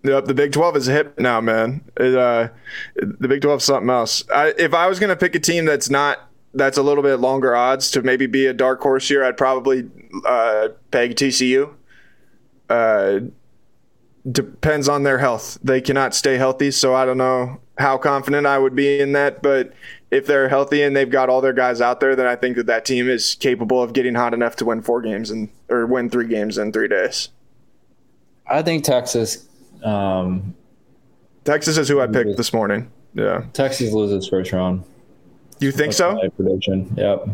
[0.04, 1.84] Yep, the Big 12 is hip now, man.
[1.98, 2.50] It, uh,
[2.96, 4.24] the Big 12 is something else.
[4.34, 7.16] I, if I was going to pick a team that's not that's a little bit
[7.18, 9.90] longer odds to maybe be a dark horse here, I'd probably
[10.26, 11.74] uh, peg TCU.
[12.70, 13.20] Uh,
[14.30, 15.58] depends on their health.
[15.64, 19.42] They cannot stay healthy, so I don't know how confident I would be in that.
[19.42, 19.74] But
[20.12, 22.68] if they're healthy and they've got all their guys out there, then I think that
[22.68, 26.10] that team is capable of getting hot enough to win four games and or win
[26.10, 27.30] three games in three days.
[28.48, 29.48] I think Texas
[29.84, 30.56] um,
[31.44, 32.92] Texas is who I picked this morning.
[33.14, 33.46] Yeah.
[33.54, 34.84] Texas loses first round.
[35.60, 36.30] You think That's so?
[36.38, 36.94] prediction.
[36.98, 37.30] Yep.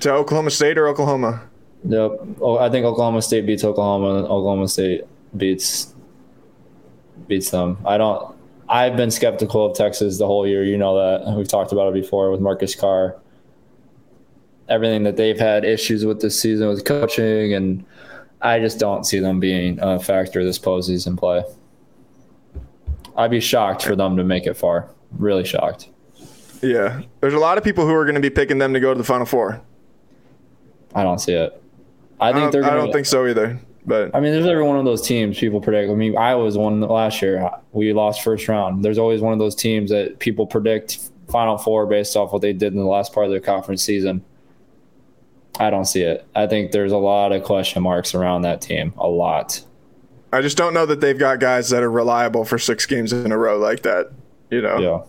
[0.00, 1.42] To Oklahoma State or Oklahoma?
[1.84, 2.20] Yep.
[2.40, 4.24] Oh, I think Oklahoma State beats Oklahoma.
[4.24, 5.04] Oklahoma State
[5.36, 5.94] beats
[7.30, 7.78] beats them.
[7.86, 8.36] I don't.
[8.68, 10.62] I've been skeptical of Texas the whole year.
[10.62, 13.16] You know that we've talked about it before with Marcus Carr.
[14.68, 17.84] Everything that they've had issues with this season with coaching, and
[18.42, 21.42] I just don't see them being a factor this postseason play.
[23.16, 24.90] I'd be shocked for them to make it far.
[25.12, 25.88] Really shocked.
[26.62, 27.02] Yeah.
[27.20, 28.98] There's a lot of people who are going to be picking them to go to
[28.98, 29.60] the Final Four.
[30.94, 31.60] I don't see it.
[32.20, 32.60] I think they're.
[32.60, 33.58] Gonna, I don't think so either.
[33.86, 35.90] But I mean, there's every one of those teams people predict.
[35.90, 37.50] I mean, I was one last year.
[37.72, 38.84] We lost first round.
[38.84, 42.52] There's always one of those teams that people predict Final Four based off what they
[42.52, 44.22] did in the last part of their conference season.
[45.58, 46.26] I don't see it.
[46.34, 48.94] I think there's a lot of question marks around that team.
[48.98, 49.64] A lot.
[50.32, 53.32] I just don't know that they've got guys that are reliable for six games in
[53.32, 54.10] a row like that.
[54.50, 54.78] You know.
[54.78, 55.02] Yeah.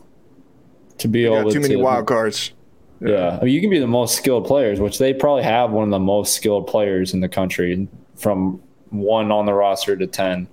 [1.00, 2.52] To be able too many wild cards.
[3.00, 3.10] Yeah.
[3.10, 3.40] yeah.
[3.42, 5.90] I mean, you can be the most skilled players, which they probably have one of
[5.92, 7.88] the most skilled players in the country
[8.22, 10.48] from one on the roster to 10.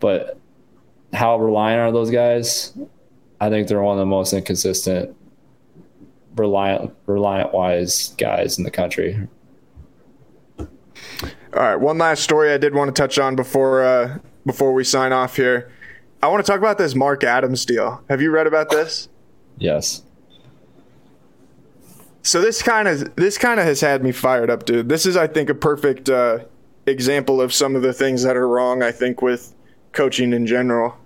[0.00, 0.38] But
[1.12, 2.76] how reliant are those guys?
[3.40, 5.14] I think they're one of the most inconsistent,
[6.36, 9.28] reliant, reliant wise guys in the country.
[10.58, 10.66] All
[11.52, 15.12] right, one last story I did want to touch on before uh, before we sign
[15.12, 15.70] off here.
[16.22, 18.02] I want to talk about this Mark Adams deal.
[18.08, 19.08] Have you read about this?
[19.58, 20.02] Yes.
[22.22, 24.88] So this kind of this kind of has had me fired up, dude.
[24.88, 26.40] This is, I think, a perfect uh,
[26.86, 28.82] example of some of the things that are wrong.
[28.82, 29.54] I think with
[29.92, 30.96] coaching in general.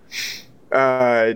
[0.73, 1.35] Uh,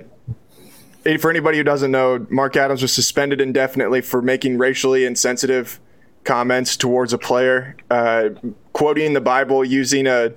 [1.18, 5.80] for anybody who doesn't know, Mark Adams was suspended indefinitely for making racially insensitive
[6.24, 8.30] comments towards a player, uh,
[8.72, 10.32] quoting the Bible using a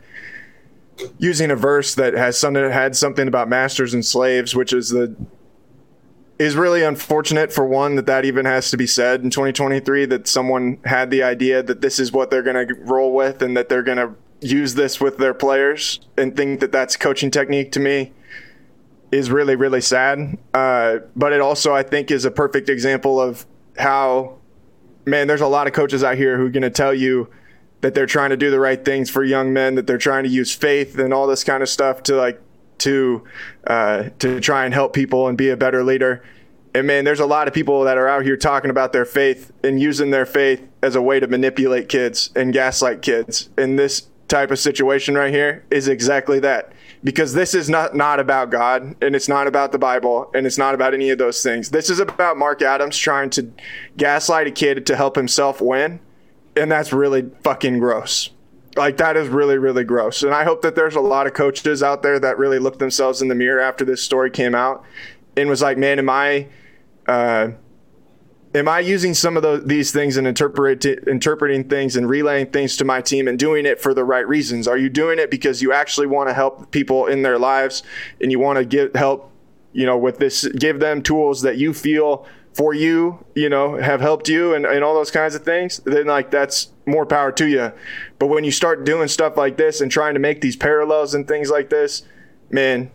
[1.18, 5.16] using a verse that has something had something about masters and slaves, which is the
[6.38, 10.28] is really unfortunate for one that that even has to be said in 2023 that
[10.28, 13.70] someone had the idea that this is what they're going to roll with and that
[13.70, 16.00] they're going to use this with their players.
[16.18, 18.12] And think that that's coaching technique to me
[19.12, 20.38] is really really sad.
[20.54, 23.46] Uh, but it also i think is a perfect example of
[23.78, 24.38] how
[25.06, 27.30] man there's a lot of coaches out here who are going to tell you
[27.82, 30.30] that they're trying to do the right things for young men that they're trying to
[30.30, 32.42] use faith and all this kind of stuff to like
[32.80, 33.24] to
[33.68, 36.24] uh, to try and help people and be a better leader.
[36.74, 39.54] And man, there's a lot of people that are out here talking about their faith
[39.64, 43.50] and using their faith as a way to manipulate kids and gaslight kids.
[43.58, 46.74] And this type of situation right here is exactly that.
[47.02, 50.58] Because this is not, not about God and it's not about the Bible and it's
[50.58, 51.70] not about any of those things.
[51.70, 53.50] This is about Mark Adams trying to
[53.96, 56.02] gaslight a kid to help himself win.
[56.58, 58.32] And that's really fucking gross.
[58.76, 60.22] Like that is really, really gross.
[60.24, 63.22] And I hope that there's a lot of coaches out there that really looked themselves
[63.22, 64.84] in the mirror after this story came out
[65.38, 66.48] and was like, man, am I,
[67.08, 67.52] uh,
[68.54, 72.76] am I using some of the, these things and interpret, interpreting things and relaying things
[72.78, 74.68] to my team and doing it for the right reasons?
[74.68, 77.82] Are you doing it because you actually want to help people in their lives
[78.20, 79.32] and you want to give help,
[79.72, 84.00] you know, with this, give them tools that you feel for you, you know, have
[84.00, 87.48] helped you and, and all those kinds of things, then like that's more power to
[87.48, 87.74] you.
[88.18, 91.28] But when you start doing stuff like this and trying to make these parallels and
[91.28, 92.04] things like this,
[92.50, 92.92] man,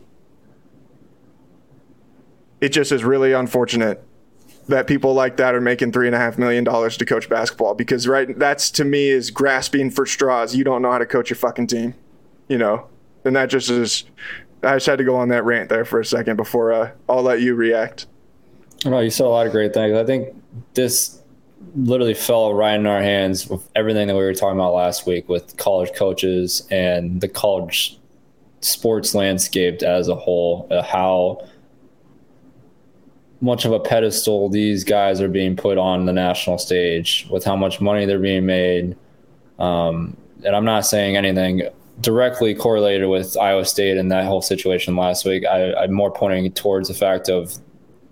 [2.63, 4.03] it just is really unfortunate
[4.67, 7.75] that people like that are making three and a half million dollars to coach basketball
[7.75, 10.55] because right that's to me is grasping for straws.
[10.55, 11.95] You don't know how to coach your fucking team,
[12.49, 12.87] you know,
[13.27, 14.05] and that just is.
[14.63, 17.23] I just had to go on that rant there for a second before uh, I'll
[17.23, 18.07] let you react.
[18.85, 19.97] No, you said a lot of great things.
[19.97, 20.35] I think
[20.75, 21.21] this
[21.77, 25.29] literally fell right in our hands with everything that we were talking about last week
[25.29, 27.99] with college coaches and the college
[28.61, 30.67] sports landscape as a whole.
[30.71, 31.47] Uh, how
[33.41, 37.57] much of a pedestal these guys are being put on the national stage with how
[37.57, 38.97] much money they're being made.
[39.59, 41.63] Um, and I'm not saying anything
[42.01, 45.45] directly correlated with Iowa State and that whole situation last week.
[45.47, 47.59] I, I'm more pointing towards the fact of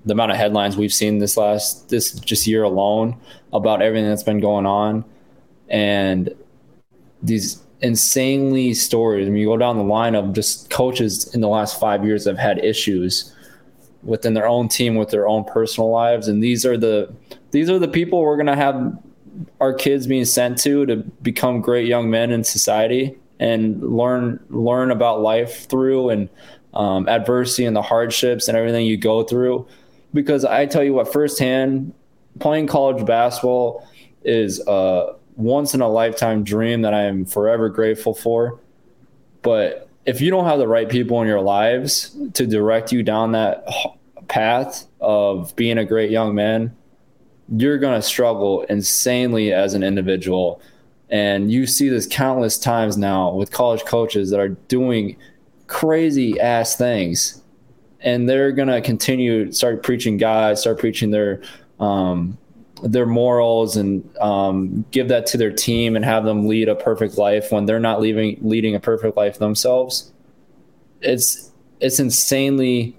[0.08, 3.16] the amount of headlines we've seen this last this just year alone
[3.52, 5.04] about everything that's been going on
[5.68, 6.34] and
[7.22, 9.26] these insanely stories.
[9.26, 12.24] I mean, you go down the line of just coaches in the last five years
[12.24, 13.34] have had issues
[14.02, 17.12] within their own team with their own personal lives, and these are the
[17.50, 18.98] these are the people we're gonna have
[19.60, 24.90] our kids being sent to to become great young men in society and learn learn
[24.90, 26.28] about life through and
[26.74, 29.66] um, adversity and the hardships and everything you go through
[30.12, 31.92] because I tell you what, firsthand,
[32.38, 33.86] playing college basketball
[34.24, 38.58] is a once in a lifetime dream that I am forever grateful for.
[39.42, 43.32] But if you don't have the right people in your lives to direct you down
[43.32, 43.66] that
[44.26, 46.74] path of being a great young man,
[47.56, 50.60] you're going to struggle insanely as an individual.
[51.10, 55.16] And you see this countless times now with college coaches that are doing
[55.66, 57.37] crazy ass things
[58.00, 61.42] and they're gonna continue start preaching God, start preaching their
[61.80, 62.38] um,
[62.82, 67.18] their morals, and um, give that to their team and have them lead a perfect
[67.18, 70.12] life when they're not leaving leading a perfect life themselves.
[71.00, 72.96] It's it's insanely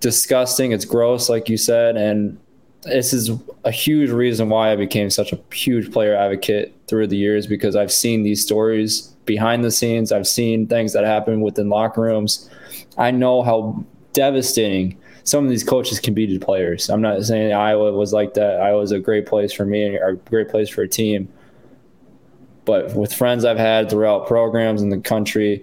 [0.00, 0.72] disgusting.
[0.72, 2.38] It's gross, like you said, and
[2.84, 3.30] this is
[3.64, 7.76] a huge reason why I became such a huge player advocate through the years because
[7.76, 10.12] I've seen these stories behind the scenes.
[10.12, 12.50] I've seen things that happen within locker rooms.
[12.98, 13.84] I know how
[14.14, 16.90] devastating some of these coaches can be to players.
[16.90, 18.60] I'm not saying Iowa was like that.
[18.60, 21.28] Iowa was a great place for me or a great place for a team.
[22.66, 25.62] But with friends I've had throughout programs in the country,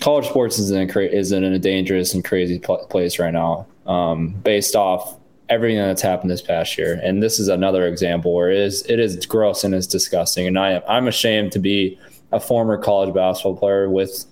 [0.00, 4.76] college sports isn't a, is in a dangerous and crazy place right now, um, based
[4.76, 5.16] off
[5.48, 7.00] everything that's happened this past year.
[7.02, 10.46] And this is another example where it is it is gross and it's disgusting.
[10.46, 11.98] And I I'm ashamed to be
[12.32, 14.24] a former college basketball player with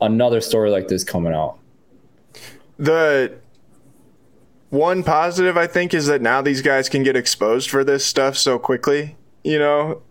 [0.00, 1.57] another story like this coming out.
[2.78, 3.34] The
[4.70, 8.36] one positive I think is that now these guys can get exposed for this stuff
[8.36, 9.16] so quickly.
[9.42, 10.02] You know,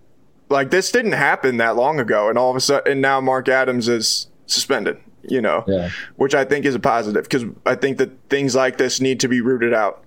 [0.50, 3.48] like this didn't happen that long ago, and all of a sudden, and now Mark
[3.50, 4.98] Adams is suspended.
[5.24, 5.90] You know, Yeah.
[6.16, 9.28] which I think is a positive because I think that things like this need to
[9.28, 10.04] be rooted out.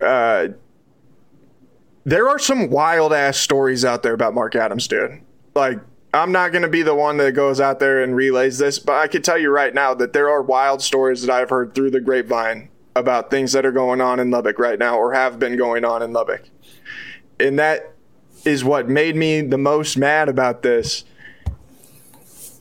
[0.00, 0.48] Uh,
[2.04, 5.20] there are some wild ass stories out there about Mark Adams, dude.
[5.54, 5.80] Like,
[6.14, 8.96] I'm not going to be the one that goes out there and relays this, but
[8.96, 11.90] I can tell you right now that there are wild stories that I've heard through
[11.90, 15.56] the grapevine about things that are going on in Lubbock right now or have been
[15.56, 16.42] going on in Lubbock.
[17.40, 17.94] And that
[18.44, 21.04] is what made me the most mad about this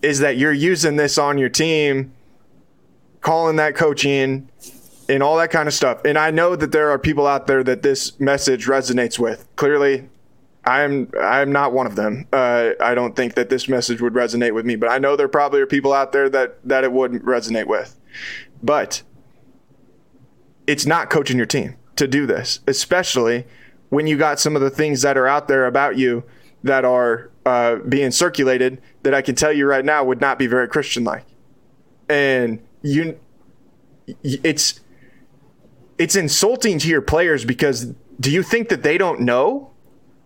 [0.01, 2.13] is that you're using this on your team,
[3.19, 4.49] calling that coaching
[5.09, 6.01] and all that kind of stuff.
[6.05, 9.45] And I know that there are people out there that this message resonates with.
[9.57, 10.09] Clearly,
[10.63, 12.27] I'm I'm not one of them.
[12.31, 15.27] Uh, I don't think that this message would resonate with me, but I know there
[15.27, 17.99] probably are people out there that that it wouldn't resonate with.
[18.61, 19.01] But
[20.67, 23.45] it's not coaching your team to do this, especially
[23.89, 26.23] when you got some of the things that are out there about you
[26.63, 30.47] that are uh, being circulated that I can tell you right now would not be
[30.47, 31.25] very Christian like.
[32.07, 33.19] And you,
[34.23, 34.79] it's
[35.97, 39.70] it's insulting to your players because do you think that they don't know,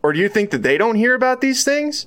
[0.05, 2.05] or do you think that they don't hear about these things?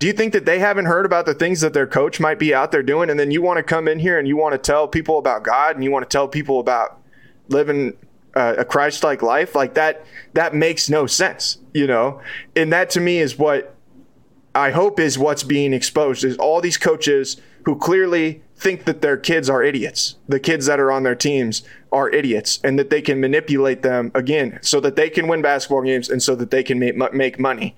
[0.00, 2.52] Do you think that they haven't heard about the things that their coach might be
[2.52, 4.58] out there doing, and then you want to come in here and you want to
[4.58, 7.00] tell people about God and you want to tell people about
[7.46, 7.96] living
[8.34, 9.54] uh, a Christ-like life?
[9.54, 12.20] Like that, that makes no sense, you know.
[12.56, 13.76] And that to me is what
[14.52, 19.16] I hope is what's being exposed is all these coaches who clearly think that their
[19.16, 20.16] kids are idiots.
[20.28, 24.12] The kids that are on their teams are idiots and that they can manipulate them
[24.14, 27.40] again so that they can win basketball games and so that they can make, make
[27.40, 27.74] money.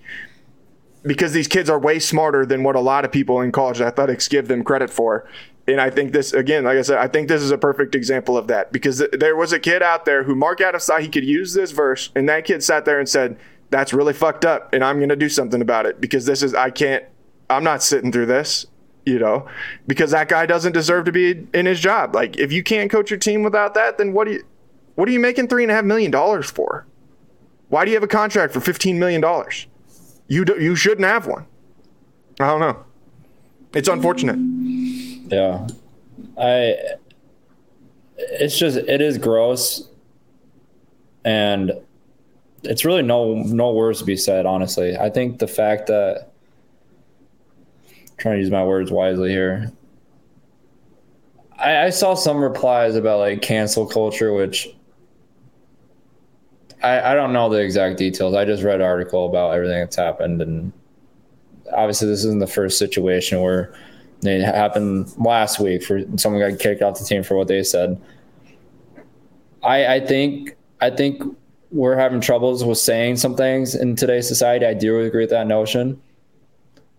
[1.04, 4.26] Because these kids are way smarter than what a lot of people in college athletics
[4.26, 5.28] give them credit for.
[5.68, 8.36] And I think this, again, like I said, I think this is a perfect example
[8.36, 11.08] of that because th- there was a kid out there who Mark Adams thought he
[11.08, 13.38] could use this verse, and that kid sat there and said,
[13.70, 16.52] That's really fucked up, and I'm going to do something about it because this is,
[16.52, 17.04] I can't,
[17.48, 18.66] I'm not sitting through this
[19.04, 19.46] you know,
[19.86, 22.14] because that guy doesn't deserve to be in his job.
[22.14, 24.44] Like, if you can't coach your team without that, then what do you,
[24.94, 26.86] what are you making three and a half million dollars for?
[27.68, 29.66] Why do you have a contract for fifteen million dollars?
[30.28, 31.46] You do, you shouldn't have one.
[32.38, 32.84] I don't know.
[33.74, 34.36] It's unfortunate.
[35.30, 35.66] Yeah.
[36.38, 36.76] I
[38.18, 39.88] it's just it is gross
[41.24, 41.72] and
[42.62, 44.96] it's really no no words to be said honestly.
[44.96, 46.31] I think the fact that
[48.22, 49.72] trying to use my words wisely here.
[51.58, 54.68] I, I saw some replies about like cancel culture, which
[56.84, 58.36] I, I don't know the exact details.
[58.36, 60.72] I just read an article about everything that's happened, and
[61.74, 63.74] obviously this isn't the first situation where
[64.22, 68.00] it happened last week for someone got kicked off the team for what they said.
[69.64, 71.24] I I think I think
[71.72, 74.64] we're having troubles with saying some things in today's society.
[74.64, 76.00] I do agree with that notion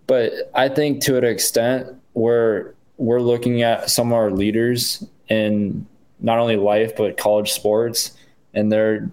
[0.07, 5.85] but I think to an extent we're we're looking at some of our leaders in
[6.19, 8.13] not only life but college sports,
[8.53, 9.09] and they're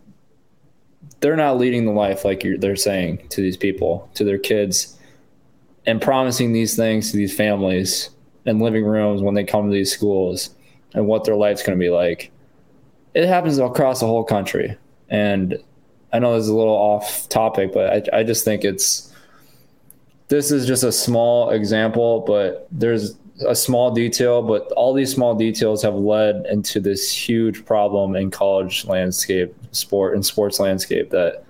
[1.21, 4.99] they're not leading the life like they're saying to these people, to their kids,
[5.87, 8.11] and promising these things to these families
[8.47, 10.51] and living rooms when they come to these schools
[10.95, 12.31] and what their life's going to be like.
[13.15, 14.77] It happens across the whole country,
[15.09, 15.59] and
[16.13, 19.10] I know this is a little off topic, but I, I just think it's
[20.31, 23.17] this is just a small example, but there's
[23.47, 28.31] a small detail, but all these small details have led into this huge problem in
[28.31, 31.43] college landscape, sport and sports landscape that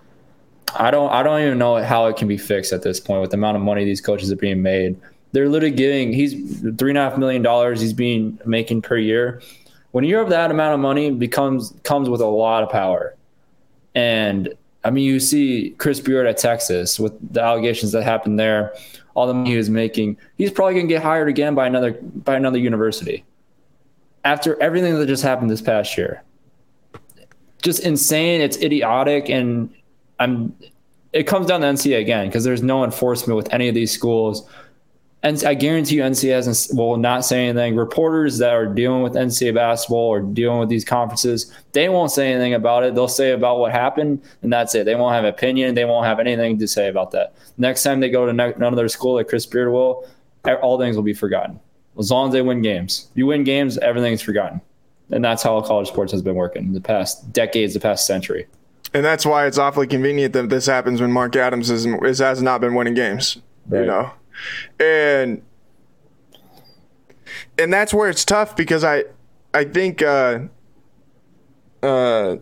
[0.78, 3.30] I don't I don't even know how it can be fixed at this point with
[3.30, 4.96] the amount of money these coaches are being made.
[5.32, 6.32] They're literally giving he's
[6.78, 9.42] three and a half million dollars he's being making per year.
[9.90, 13.14] When you have that amount of money, becomes comes with a lot of power.
[13.94, 14.54] And
[14.84, 18.74] I mean, you see Chris Beard at Texas with the allegations that happened there,
[19.14, 20.16] all the money he was making.
[20.38, 23.24] He's probably going to get hired again by another by another university
[24.24, 26.22] after everything that just happened this past year.
[27.62, 28.40] Just insane.
[28.40, 29.72] It's idiotic, and
[30.18, 30.56] I'm.
[31.12, 34.48] It comes down to NCAA again because there's no enforcement with any of these schools.
[35.22, 37.76] And I guarantee you, NCAA hasn't, will not say anything.
[37.76, 42.32] Reporters that are dealing with NCAA basketball or dealing with these conferences, they won't say
[42.32, 42.94] anything about it.
[42.94, 44.84] They'll say about what happened, and that's it.
[44.84, 45.74] They won't have an opinion.
[45.74, 47.34] They won't have anything to say about that.
[47.58, 50.08] Next time they go to ne- another school like Chris Beard will,
[50.62, 51.60] all things will be forgotten.
[51.98, 54.62] As long as they win games, you win games, everything's forgotten,
[55.10, 58.46] and that's how college sports has been working the past decades, the past century.
[58.94, 62.40] And that's why it's awfully convenient that this happens when Mark Adams is, is has
[62.40, 63.36] not been winning games.
[63.68, 63.80] Right.
[63.80, 64.12] You know,
[64.78, 65.42] and
[67.58, 69.04] and that's where it's tough because I
[69.52, 70.40] I think uh,
[71.82, 72.36] uh,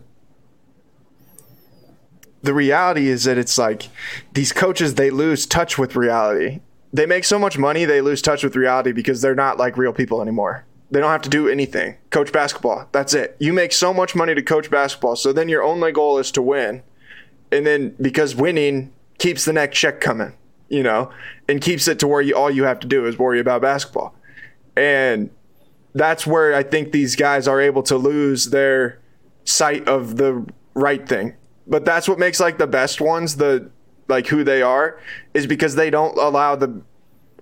[2.41, 3.89] the reality is that it's like
[4.33, 6.61] these coaches they lose touch with reality.
[6.91, 9.93] They make so much money they lose touch with reality because they're not like real
[9.93, 10.65] people anymore.
[10.91, 11.97] They don't have to do anything.
[12.09, 12.87] Coach basketball.
[12.91, 13.35] That's it.
[13.39, 15.15] You make so much money to coach basketball.
[15.15, 16.81] So then your only goal is to win.
[17.51, 20.33] And then because winning keeps the next check coming,
[20.69, 21.11] you know,
[21.47, 24.15] and keeps it to where you all you have to do is worry about basketball.
[24.75, 25.29] And
[25.93, 28.99] that's where I think these guys are able to lose their
[29.43, 31.35] sight of the right thing.
[31.67, 33.69] But that's what makes like the best ones, the
[34.07, 34.99] like who they are,
[35.33, 36.81] is because they don't allow the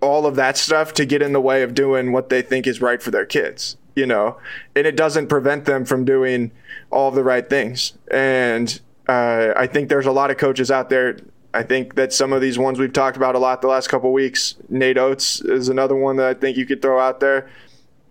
[0.02, 2.82] all of that stuff to get in the way of doing what they think is
[2.82, 4.38] right for their kids, you know,
[4.76, 6.52] and it doesn't prevent them from doing
[6.92, 7.94] all the right things.
[8.12, 11.18] And uh, I think there's a lot of coaches out there.
[11.58, 14.14] I think that some of these ones we've talked about a lot the last couple
[14.14, 14.54] weeks.
[14.70, 17.50] Nate Oats is another one that I think you could throw out there.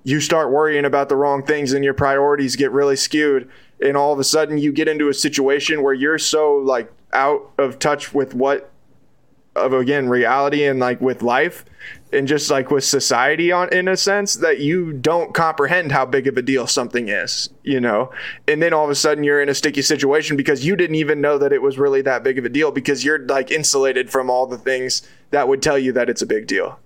[0.03, 3.49] You start worrying about the wrong things and your priorities get really skewed.
[3.81, 7.53] And all of a sudden you get into a situation where you're so like out
[7.57, 8.73] of touch with what
[9.55, 11.65] of again reality and like with life
[12.17, 16.27] and just like with society on in a sense that you don't comprehend how big
[16.27, 18.11] of a deal something is you know?
[18.49, 21.21] And then all of a sudden you're in a sticky situation because you didn't even
[21.21, 24.31] know that it was really that big of a deal because you're like insulated from
[24.31, 25.03] all the things
[25.33, 26.79] that would tell you that it's a big deal.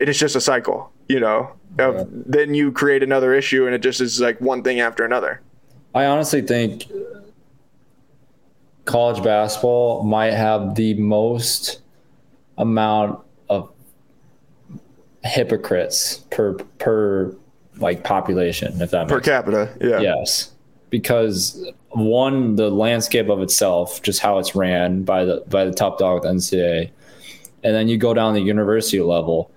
[0.00, 2.04] It is just a cycle you know of, yeah.
[2.08, 5.40] then you create another issue and it just is like one thing after another.
[5.94, 6.90] I honestly think
[8.84, 11.80] college basketball might have the most
[12.58, 13.23] amount
[15.24, 17.34] hypocrites per per
[17.78, 20.52] like population, if that per capita, yeah, yes,
[20.90, 25.98] because one the landscape of itself, just how it's ran by the by the top
[25.98, 26.90] dog, the NCAA,
[27.62, 29.50] and then you go down the university level.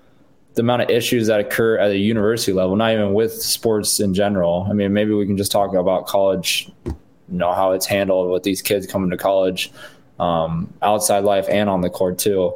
[0.55, 4.15] The amount of issues that occur at the university level, not even with sports in
[4.15, 4.65] general.
[4.68, 6.95] I mean, maybe we can just talk about college, you
[7.30, 9.72] know, how it's handled with these kids coming to college,
[10.20, 12.55] um, outside life and on the court too.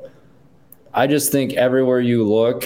[0.95, 2.65] I just think everywhere you look,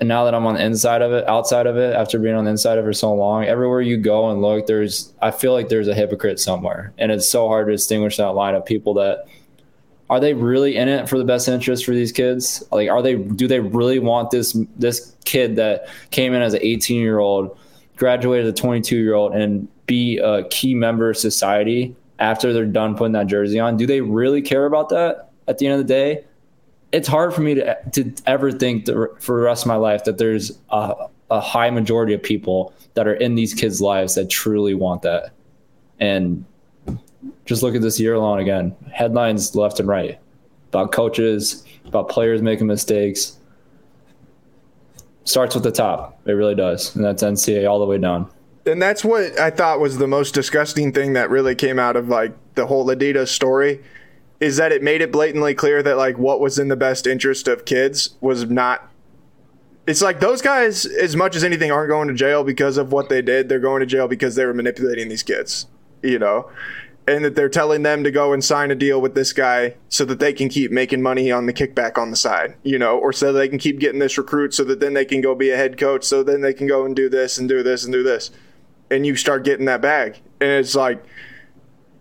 [0.00, 2.44] and now that I'm on the inside of it, outside of it, after being on
[2.44, 5.52] the inside of it for so long, everywhere you go and look, there's I feel
[5.52, 8.94] like there's a hypocrite somewhere, and it's so hard to distinguish that line of people
[8.94, 9.26] that
[10.10, 12.62] are they really in it for the best interest for these kids?
[12.72, 16.60] Like, are they do they really want this this kid that came in as an
[16.62, 17.58] 18 year old,
[17.96, 22.66] graduated as a 22 year old, and be a key member of society after they're
[22.66, 23.76] done putting that jersey on?
[23.76, 26.24] Do they really care about that at the end of the day?
[26.92, 30.04] It's hard for me to to ever think that for the rest of my life
[30.04, 34.30] that there's a, a high majority of people that are in these kids' lives that
[34.30, 35.30] truly want that.
[36.00, 36.44] And
[37.44, 38.74] just look at this year alone again.
[38.92, 40.18] Headlines left and right
[40.68, 43.38] about coaches, about players making mistakes.
[45.24, 46.20] Starts with the top.
[46.26, 46.94] It really does.
[46.94, 48.30] And that's NCAA all the way down.
[48.64, 52.08] And that's what I thought was the most disgusting thing that really came out of
[52.08, 53.82] like the whole Adidas story
[54.40, 57.48] is that it made it blatantly clear that like what was in the best interest
[57.48, 58.90] of kids was not
[59.86, 63.08] it's like those guys as much as anything aren't going to jail because of what
[63.08, 65.66] they did they're going to jail because they were manipulating these kids
[66.02, 66.48] you know
[67.08, 70.04] and that they're telling them to go and sign a deal with this guy so
[70.04, 73.14] that they can keep making money on the kickback on the side, you know, or
[73.14, 75.56] so they can keep getting this recruit so that then they can go be a
[75.56, 78.02] head coach, so then they can go and do this and do this and do
[78.02, 78.30] this.
[78.90, 80.20] And you start getting that bag.
[80.38, 81.02] And it's like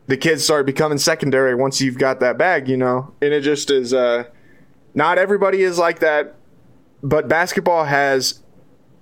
[0.08, 3.14] the kids start becoming secondary once you've got that bag, you know.
[3.22, 4.26] And it just is uh
[4.95, 6.36] not everybody is like that,
[7.03, 8.41] but basketball has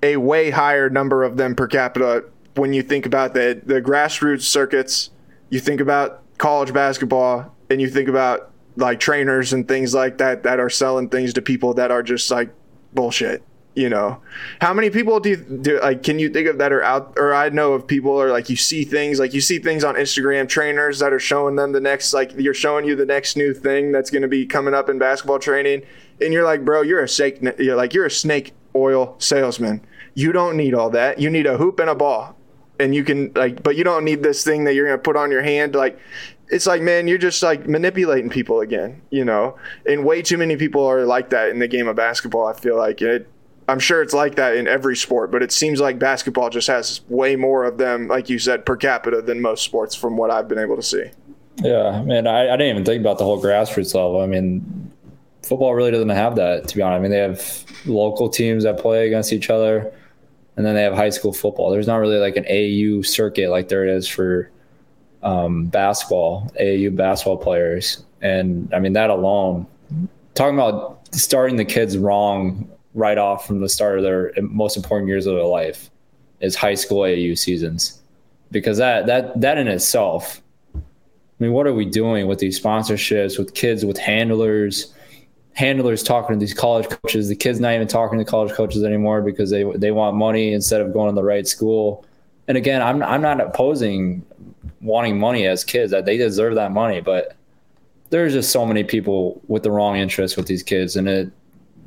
[0.04, 2.26] a way higher number of them per capita
[2.56, 5.12] when you think about the the grassroots circuits,
[5.50, 10.44] you think about college basketball and you think about like trainers and things like that
[10.44, 12.50] that are selling things to people that are just like
[12.94, 13.42] bullshit
[13.76, 14.22] you know?
[14.62, 17.34] How many people do you do like can you think of that are out or
[17.34, 20.48] i know of people or like you see things like you see things on instagram
[20.48, 23.92] trainers that are showing them the next like you're showing you the next new thing
[23.92, 25.84] that's going to be coming up in basketball training
[26.22, 29.82] and you're like bro you're a snake you're like you're a snake oil salesman.
[30.14, 31.20] You don't need all that.
[31.20, 32.36] You need a hoop and a ball.
[32.80, 35.16] And you can like but you don't need this thing that you're going to put
[35.16, 35.76] on your hand.
[35.76, 35.98] Like
[36.50, 39.58] it's like man you're just like manipulating people again you know?
[39.86, 42.78] And way too many people are like that in the game of basketball i feel
[42.78, 43.02] like.
[43.02, 43.28] It
[43.68, 47.02] I'm sure it's like that in every sport, but it seems like basketball just has
[47.10, 50.48] way more of them, like you said, per capita than most sports from what I've
[50.48, 51.06] been able to see.
[51.58, 54.22] Yeah, man, I, I didn't even think about the whole grassroots level.
[54.22, 54.92] I mean,
[55.42, 57.00] football really doesn't have that, to be honest.
[57.00, 59.92] I mean, they have local teams that play against each other,
[60.58, 61.72] and then they have high school football.
[61.72, 64.52] There's not really like an AU circuit like there is for
[65.24, 68.04] um, basketball, AU basketball players.
[68.22, 69.66] And I mean, that alone,
[70.36, 75.08] talking about starting the kids wrong right off from the start of their most important
[75.08, 75.92] years of their life
[76.40, 78.02] is high school AAU seasons,
[78.50, 80.42] because that that that in itself.
[80.76, 84.94] I mean, what are we doing with these sponsorships, with kids, with handlers?
[85.56, 87.30] handlers talking to these college coaches.
[87.30, 90.82] The kids not even talking to college coaches anymore because they they want money instead
[90.82, 92.06] of going to the right school.
[92.48, 94.24] And again, I'm I'm not opposing
[94.82, 95.92] wanting money as kids.
[95.92, 97.36] That they deserve that money, but
[98.12, 101.32] there's just so many people with the wrong interest with these kids, and it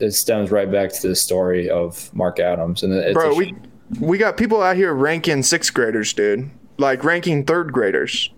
[0.01, 2.83] it stems right back to the story of Mark Adams.
[2.83, 3.55] And bro, we
[4.01, 8.31] we got people out here ranking sixth graders, dude, like ranking third graders.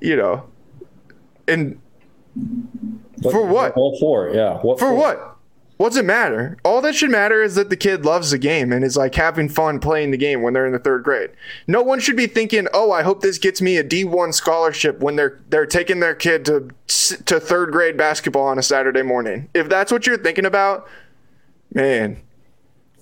[0.00, 0.44] You know,
[1.48, 1.80] and
[3.18, 3.76] but for what?
[3.76, 4.30] What for?
[4.30, 4.58] Yeah.
[4.58, 5.37] What for, for what?
[5.78, 6.56] What's it matter?
[6.64, 9.48] All that should matter is that the kid loves the game and is like having
[9.48, 11.30] fun playing the game when they're in the third grade.
[11.68, 15.14] No one should be thinking, "Oh, I hope this gets me a D1 scholarship" when
[15.14, 16.68] they're they're taking their kid to
[17.26, 19.48] to third grade basketball on a Saturday morning.
[19.54, 20.88] If that's what you're thinking about,
[21.72, 22.22] man,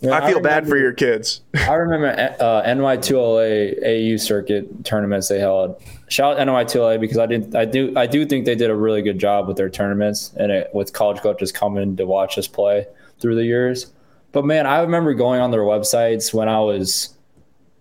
[0.01, 1.41] yeah, I feel I bad for your kids.
[1.55, 2.09] I remember
[2.39, 5.81] uh, NY2LA AU circuit tournaments they held.
[6.09, 9.03] Shout out NY2LA because I didn't I do I do think they did a really
[9.03, 12.87] good job with their tournaments and it, with college coaches coming to watch us play
[13.21, 13.93] through the years.
[14.33, 17.15] But man, I remember going on their websites when I was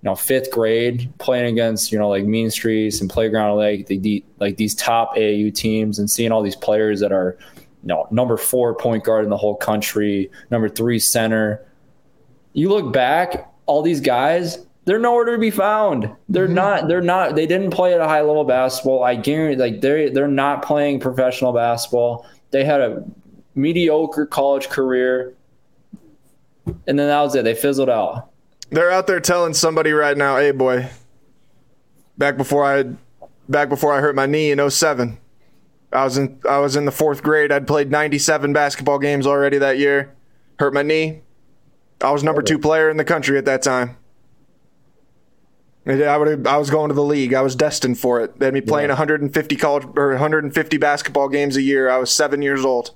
[0.01, 4.23] you know fifth grade playing against you know like Mean Streets and Playground Elite the,
[4.39, 8.37] like these top AAU teams and seeing all these players that are you know number
[8.37, 11.65] four point guard in the whole country, number three center
[12.55, 16.09] you look back, all these guys, they're nowhere to be found.
[16.29, 16.55] They're mm-hmm.
[16.55, 16.87] not.
[16.87, 17.35] They're not.
[17.35, 19.03] They didn't play at a high level basketball.
[19.03, 22.25] I guarantee, like they're they're not playing professional basketball.
[22.51, 23.03] They had a
[23.55, 25.33] mediocre college career,
[26.65, 27.43] and then that was it.
[27.43, 28.29] They fizzled out.
[28.69, 30.89] They're out there telling somebody right now, "Hey, boy,
[32.17, 32.85] back before I,
[33.49, 35.17] back before I hurt my knee in 07,
[35.91, 37.51] I was in I was in the fourth grade.
[37.51, 40.13] I'd played 97 basketball games already that year.
[40.59, 41.21] Hurt my knee.
[42.01, 43.97] I was number two player in the country at that time.
[45.87, 47.33] I would I was going to the league.
[47.33, 48.39] I was destined for it.
[48.39, 48.95] They had me playing yeah.
[48.95, 51.89] 150 college or 150 basketball games a year.
[51.89, 52.91] I was seven years old.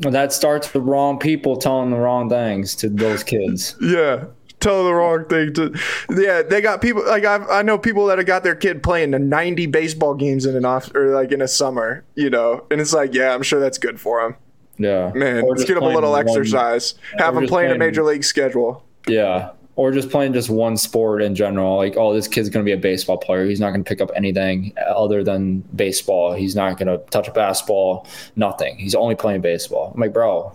[0.00, 3.74] Well, that starts with wrong people telling the wrong things to those kids.
[3.80, 4.24] yeah,
[4.58, 5.74] tell the wrong thing to.
[6.10, 9.10] Yeah, they got people like I I know people that have got their kid playing
[9.10, 12.92] 90 baseball games in an off or like in a summer, you know, and it's
[12.92, 14.36] like yeah, I'm sure that's good for them.
[14.76, 15.12] Yeah.
[15.14, 16.94] Man, let's get them a little exercise.
[16.94, 18.82] One, Have them playing, playing a major league schedule.
[19.06, 19.50] Yeah.
[19.80, 21.78] Or just playing just one sport in general.
[21.78, 23.46] Like, oh, this kid's going to be a baseball player.
[23.46, 26.34] He's not going to pick up anything other than baseball.
[26.34, 28.06] He's not going to touch a basketball,
[28.36, 28.76] nothing.
[28.76, 29.92] He's only playing baseball.
[29.94, 30.54] I'm like, bro,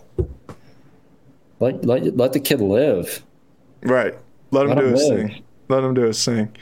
[1.58, 3.24] let, let, let the kid live.
[3.82, 4.14] Right.
[4.52, 5.18] Let him let do him his live.
[5.18, 5.44] thing.
[5.70, 6.56] Let him do his thing.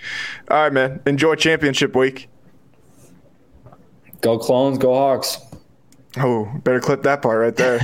[0.51, 1.03] All right, man.
[1.05, 2.31] Enjoy championship week.
[4.23, 5.37] Go clones, go Hawks.
[6.17, 7.81] Oh, better clip that part right there.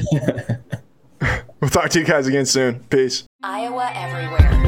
[1.60, 2.80] we'll talk to you guys again soon.
[2.84, 3.24] Peace.
[3.42, 4.59] Iowa Everywhere.